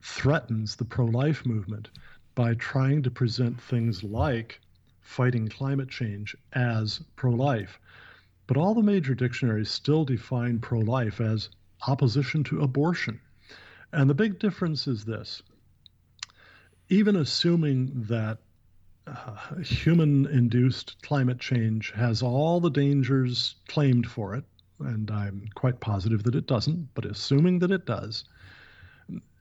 threatens 0.00 0.76
the 0.76 0.84
pro-life 0.84 1.44
movement 1.44 1.88
by 2.36 2.54
trying 2.54 3.02
to 3.02 3.10
present 3.10 3.60
things 3.60 4.04
like 4.04 4.60
fighting 5.00 5.48
climate 5.48 5.88
change 5.88 6.36
as 6.52 7.00
pro-life 7.16 7.80
but 8.46 8.56
all 8.56 8.74
the 8.74 8.82
major 8.82 9.14
dictionaries 9.14 9.70
still 9.70 10.04
define 10.04 10.60
pro-life 10.60 11.20
as 11.20 11.48
opposition 11.86 12.44
to 12.44 12.60
abortion. 12.60 13.20
And 13.92 14.08
the 14.08 14.14
big 14.14 14.38
difference 14.38 14.86
is 14.86 15.04
this 15.04 15.42
even 16.88 17.16
assuming 17.16 17.90
that 18.08 18.38
uh, 19.08 19.56
human 19.60 20.26
induced 20.26 21.02
climate 21.02 21.40
change 21.40 21.90
has 21.92 22.22
all 22.22 22.60
the 22.60 22.70
dangers 22.70 23.56
claimed 23.66 24.06
for 24.06 24.34
it, 24.36 24.44
and 24.78 25.10
I'm 25.10 25.48
quite 25.54 25.80
positive 25.80 26.22
that 26.24 26.36
it 26.36 26.46
doesn't, 26.46 26.88
but 26.94 27.04
assuming 27.04 27.58
that 27.60 27.72
it 27.72 27.86
does, 27.86 28.24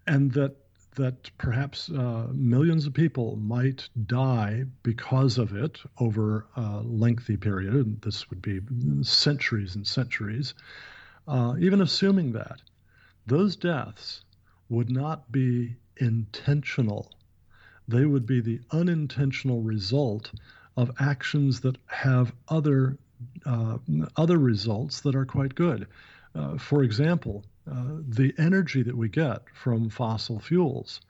and 0.08 0.32
that 0.32 0.56
that 0.96 1.30
perhaps 1.38 1.90
uh, 1.90 2.28
millions 2.32 2.86
of 2.86 2.94
people 2.94 3.36
might 3.36 3.90
die 4.06 4.64
because 4.84 5.38
of 5.38 5.56
it 5.56 5.80
over 6.00 6.46
a 6.56 6.82
lengthy 6.84 7.38
period, 7.38 7.74
and 7.74 8.02
this 8.02 8.30
would 8.30 8.42
be 8.42 8.60
centuries 9.04 9.76
and 9.76 9.86
centuries, 9.86 10.54
uh, 11.28 11.56
even 11.60 11.82
assuming 11.82 12.34
that, 12.34 12.62
those 13.28 13.56
deaths 13.56 14.24
would 14.70 14.90
not 14.90 15.32
be 15.32 15.76
intentional. 15.98 17.12
They 17.88 18.06
would 18.06 18.26
be 18.26 18.42
the 18.42 18.62
unintentional 18.72 19.62
result 19.62 20.32
of 20.78 20.92
actions 21.00 21.62
that 21.62 21.78
have 21.88 22.34
other 22.48 22.98
uh, 23.46 23.78
other 24.18 24.38
results 24.38 25.02
that 25.02 25.16
are 25.16 25.26
quite 25.26 25.56
good. 25.56 25.88
Uh, 26.36 26.58
for 26.58 26.84
example, 26.84 27.44
uh, 27.70 27.98
the 28.08 28.34
energy 28.38 28.84
that 28.84 28.96
we 28.96 29.10
get 29.10 29.42
from 29.54 29.90
fossil 29.90 30.40
fuels 30.40 31.02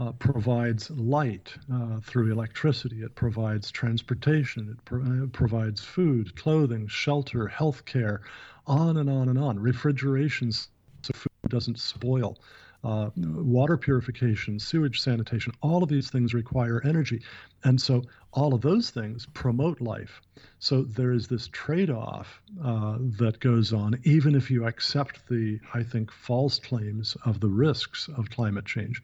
uh, 0.00 0.12
provides 0.12 0.90
light 0.90 1.54
uh, 1.72 2.00
through 2.00 2.32
electricity. 2.32 3.02
It 3.02 3.14
provides 3.14 3.70
transportation. 3.70 4.68
It 4.70 4.84
pro- 4.84 5.02
uh, 5.02 5.26
provides 5.26 5.84
food, 5.84 6.34
clothing, 6.36 6.88
shelter, 6.88 7.46
health 7.46 7.84
care, 7.84 8.22
on 8.66 8.96
and 8.96 9.10
on 9.10 9.28
and 9.28 9.38
on. 9.38 9.58
Refrigeration 9.58 10.52
so 10.52 10.68
food 11.12 11.30
doesn't 11.48 11.78
spoil. 11.78 12.38
Uh, 12.82 13.10
water 13.16 13.76
purification, 13.76 14.58
sewage 14.58 15.00
sanitation, 15.00 15.52
all 15.60 15.82
of 15.82 15.88
these 15.88 16.08
things 16.10 16.32
require 16.32 16.80
energy. 16.84 17.22
And 17.62 17.80
so 17.80 18.02
all 18.32 18.54
of 18.54 18.62
those 18.62 18.88
things 18.88 19.26
promote 19.34 19.82
life. 19.82 20.22
So 20.60 20.82
there 20.82 21.12
is 21.12 21.28
this 21.28 21.48
trade 21.48 21.90
off 21.90 22.40
uh, 22.64 22.96
that 23.18 23.38
goes 23.40 23.72
on, 23.74 24.00
even 24.04 24.34
if 24.34 24.50
you 24.50 24.66
accept 24.66 25.28
the, 25.28 25.60
I 25.74 25.82
think, 25.82 26.10
false 26.10 26.58
claims 26.58 27.16
of 27.26 27.40
the 27.40 27.48
risks 27.48 28.08
of 28.16 28.30
climate 28.30 28.64
change 28.64 29.02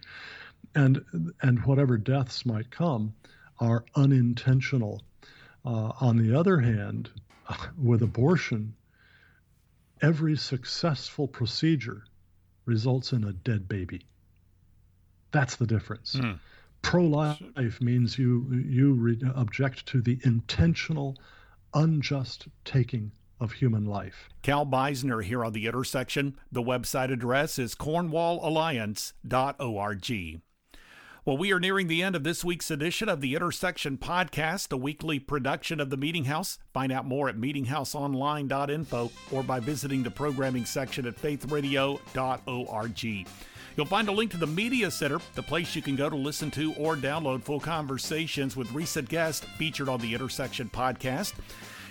and 0.77 1.03
and 1.43 1.65
whatever 1.65 1.97
deaths 1.97 2.45
might 2.47 2.71
come 2.71 3.15
are 3.59 3.85
unintentional. 3.95 5.03
Uh, 5.65 5.91
on 6.01 6.17
the 6.17 6.39
other 6.39 6.61
hand, 6.61 7.11
with 7.83 8.03
abortion, 8.03 8.75
every 10.01 10.37
successful 10.37 11.27
procedure 11.27 12.05
results 12.67 13.13
in 13.13 13.25
a 13.25 13.33
dead 13.33 13.69
baby. 13.69 14.03
That's 15.33 15.57
the 15.57 15.67
difference. 15.67 16.17
Mm. 16.17 16.39
Pro-life 16.83 17.81
means 17.81 18.19
you 18.19 18.63
you 18.65 18.93
re- 18.93 19.21
object 19.35 19.87
to 19.87 20.01
the 20.01 20.21
intentional, 20.23 21.17
unjust 21.75 22.47
taking 22.65 23.11
of 23.41 23.51
human 23.53 23.85
life. 23.85 24.29
Cal 24.43 24.65
Beisner 24.65 25.25
here 25.25 25.45
on 25.45 25.53
the 25.53 25.67
intersection. 25.67 26.39
The 26.51 26.63
website 26.63 27.13
address 27.13 27.59
is 27.59 27.75
cornwallalliance.org. 27.75 30.41
Well, 31.27 31.37
we 31.37 31.53
are 31.53 31.59
nearing 31.59 31.89
the 31.89 32.05
end 32.05 32.15
of 32.15 32.23
this 32.23 32.45
week's 32.45 32.71
edition 32.71 33.09
of 33.09 33.21
the 33.21 33.35
Intersection 33.35 33.99
Podcast, 33.99 34.71
a 34.71 34.77
weekly 34.77 35.19
production 35.19 35.81
of 35.81 35.91
the 35.91 35.97
Meeting 35.97 36.27
House. 36.27 36.61
Find 36.73 36.93
out 36.93 37.05
more 37.05 37.29
at 37.29 37.37
meetinghouseonline.info 37.37 39.11
or 39.33 39.43
by 39.43 39.59
visiting 39.59 40.05
the 40.05 40.11
programming 40.13 40.65
section 40.65 41.05
at 41.05 41.17
faithradio.org. 41.17 43.05
You'll 43.77 43.87
find 43.87 44.09
a 44.09 44.13
link 44.13 44.31
to 44.31 44.37
the 44.37 44.47
Media 44.47 44.89
Center, 44.89 45.19
the 45.35 45.43
place 45.43 45.75
you 45.75 45.83
can 45.83 45.97
go 45.97 46.09
to 46.09 46.15
listen 46.15 46.49
to 46.53 46.73
or 46.75 46.95
download 46.95 47.43
full 47.43 47.59
conversations 47.59 48.55
with 48.55 48.71
recent 48.71 49.09
guests 49.09 49.45
featured 49.59 49.89
on 49.89 50.01
the 50.01 50.15
Intersection 50.15 50.71
Podcast. 50.73 51.33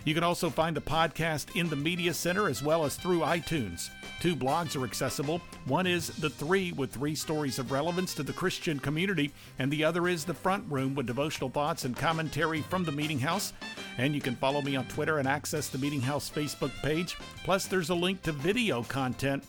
You 0.05 0.13
can 0.13 0.23
also 0.23 0.51
find 0.51 0.77
the 0.77 0.81
podcast 0.81 1.55
in 1.59 1.67
the 1.67 1.75
Media 1.75 2.13
Center 2.13 2.47
as 2.47 2.61
well 2.61 2.85
as 2.85 2.95
through 2.95 3.21
iTunes. 3.21 3.89
Two 4.19 4.35
blogs 4.35 4.79
are 4.79 4.85
accessible. 4.85 5.41
One 5.65 5.87
is 5.87 6.09
The 6.09 6.29
Three, 6.29 6.71
with 6.73 6.93
three 6.93 7.15
stories 7.15 7.57
of 7.57 7.71
relevance 7.71 8.13
to 8.13 8.23
the 8.23 8.31
Christian 8.31 8.79
community, 8.79 9.33
and 9.57 9.71
the 9.71 9.83
other 9.83 10.07
is 10.07 10.23
The 10.23 10.35
Front 10.35 10.71
Room, 10.71 10.93
with 10.93 11.07
devotional 11.07 11.49
thoughts 11.49 11.85
and 11.85 11.97
commentary 11.97 12.61
from 12.61 12.83
the 12.83 12.91
Meeting 12.91 13.17
House. 13.19 13.53
And 13.97 14.13
you 14.13 14.21
can 14.21 14.35
follow 14.35 14.61
me 14.61 14.75
on 14.75 14.85
Twitter 14.85 15.17
and 15.17 15.27
access 15.27 15.69
the 15.69 15.79
Meeting 15.79 16.01
House 16.01 16.29
Facebook 16.29 16.71
page. 16.83 17.17
Plus, 17.43 17.65
there's 17.65 17.89
a 17.89 17.95
link 17.95 18.21
to 18.21 18.31
video 18.31 18.83
content. 18.83 19.43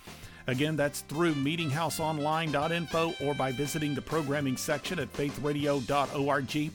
Again, 0.46 0.74
that's 0.74 1.02
through 1.02 1.34
meetinghouseonline.info 1.34 3.14
or 3.20 3.34
by 3.34 3.52
visiting 3.52 3.94
the 3.94 4.02
programming 4.02 4.56
section 4.56 4.98
at 5.00 5.12
faithradio.org. 5.12 6.70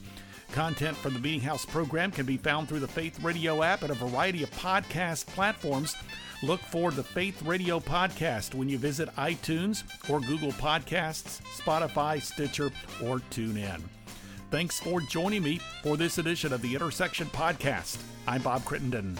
Content 0.51 0.97
from 0.97 1.13
the 1.13 1.19
Meeting 1.19 1.41
House 1.41 1.65
program 1.65 2.11
can 2.11 2.25
be 2.25 2.37
found 2.37 2.67
through 2.67 2.79
the 2.79 2.87
Faith 2.87 3.23
Radio 3.23 3.63
app 3.63 3.83
and 3.83 3.91
a 3.91 3.95
variety 3.95 4.43
of 4.43 4.51
podcast 4.51 5.25
platforms. 5.27 5.95
Look 6.43 6.59
for 6.59 6.91
the 6.91 7.03
Faith 7.03 7.41
Radio 7.43 7.79
podcast 7.79 8.53
when 8.53 8.67
you 8.67 8.77
visit 8.77 9.15
iTunes 9.15 9.83
or 10.09 10.19
Google 10.19 10.51
Podcasts, 10.51 11.41
Spotify, 11.57 12.21
Stitcher, 12.21 12.71
or 13.03 13.19
TuneIn. 13.31 13.81
Thanks 14.49 14.79
for 14.79 14.99
joining 15.01 15.43
me 15.43 15.61
for 15.83 15.95
this 15.95 16.17
edition 16.17 16.51
of 16.51 16.61
the 16.61 16.73
Intersection 16.73 17.27
Podcast. 17.27 17.97
I'm 18.27 18.41
Bob 18.41 18.65
Crittenden. 18.65 19.17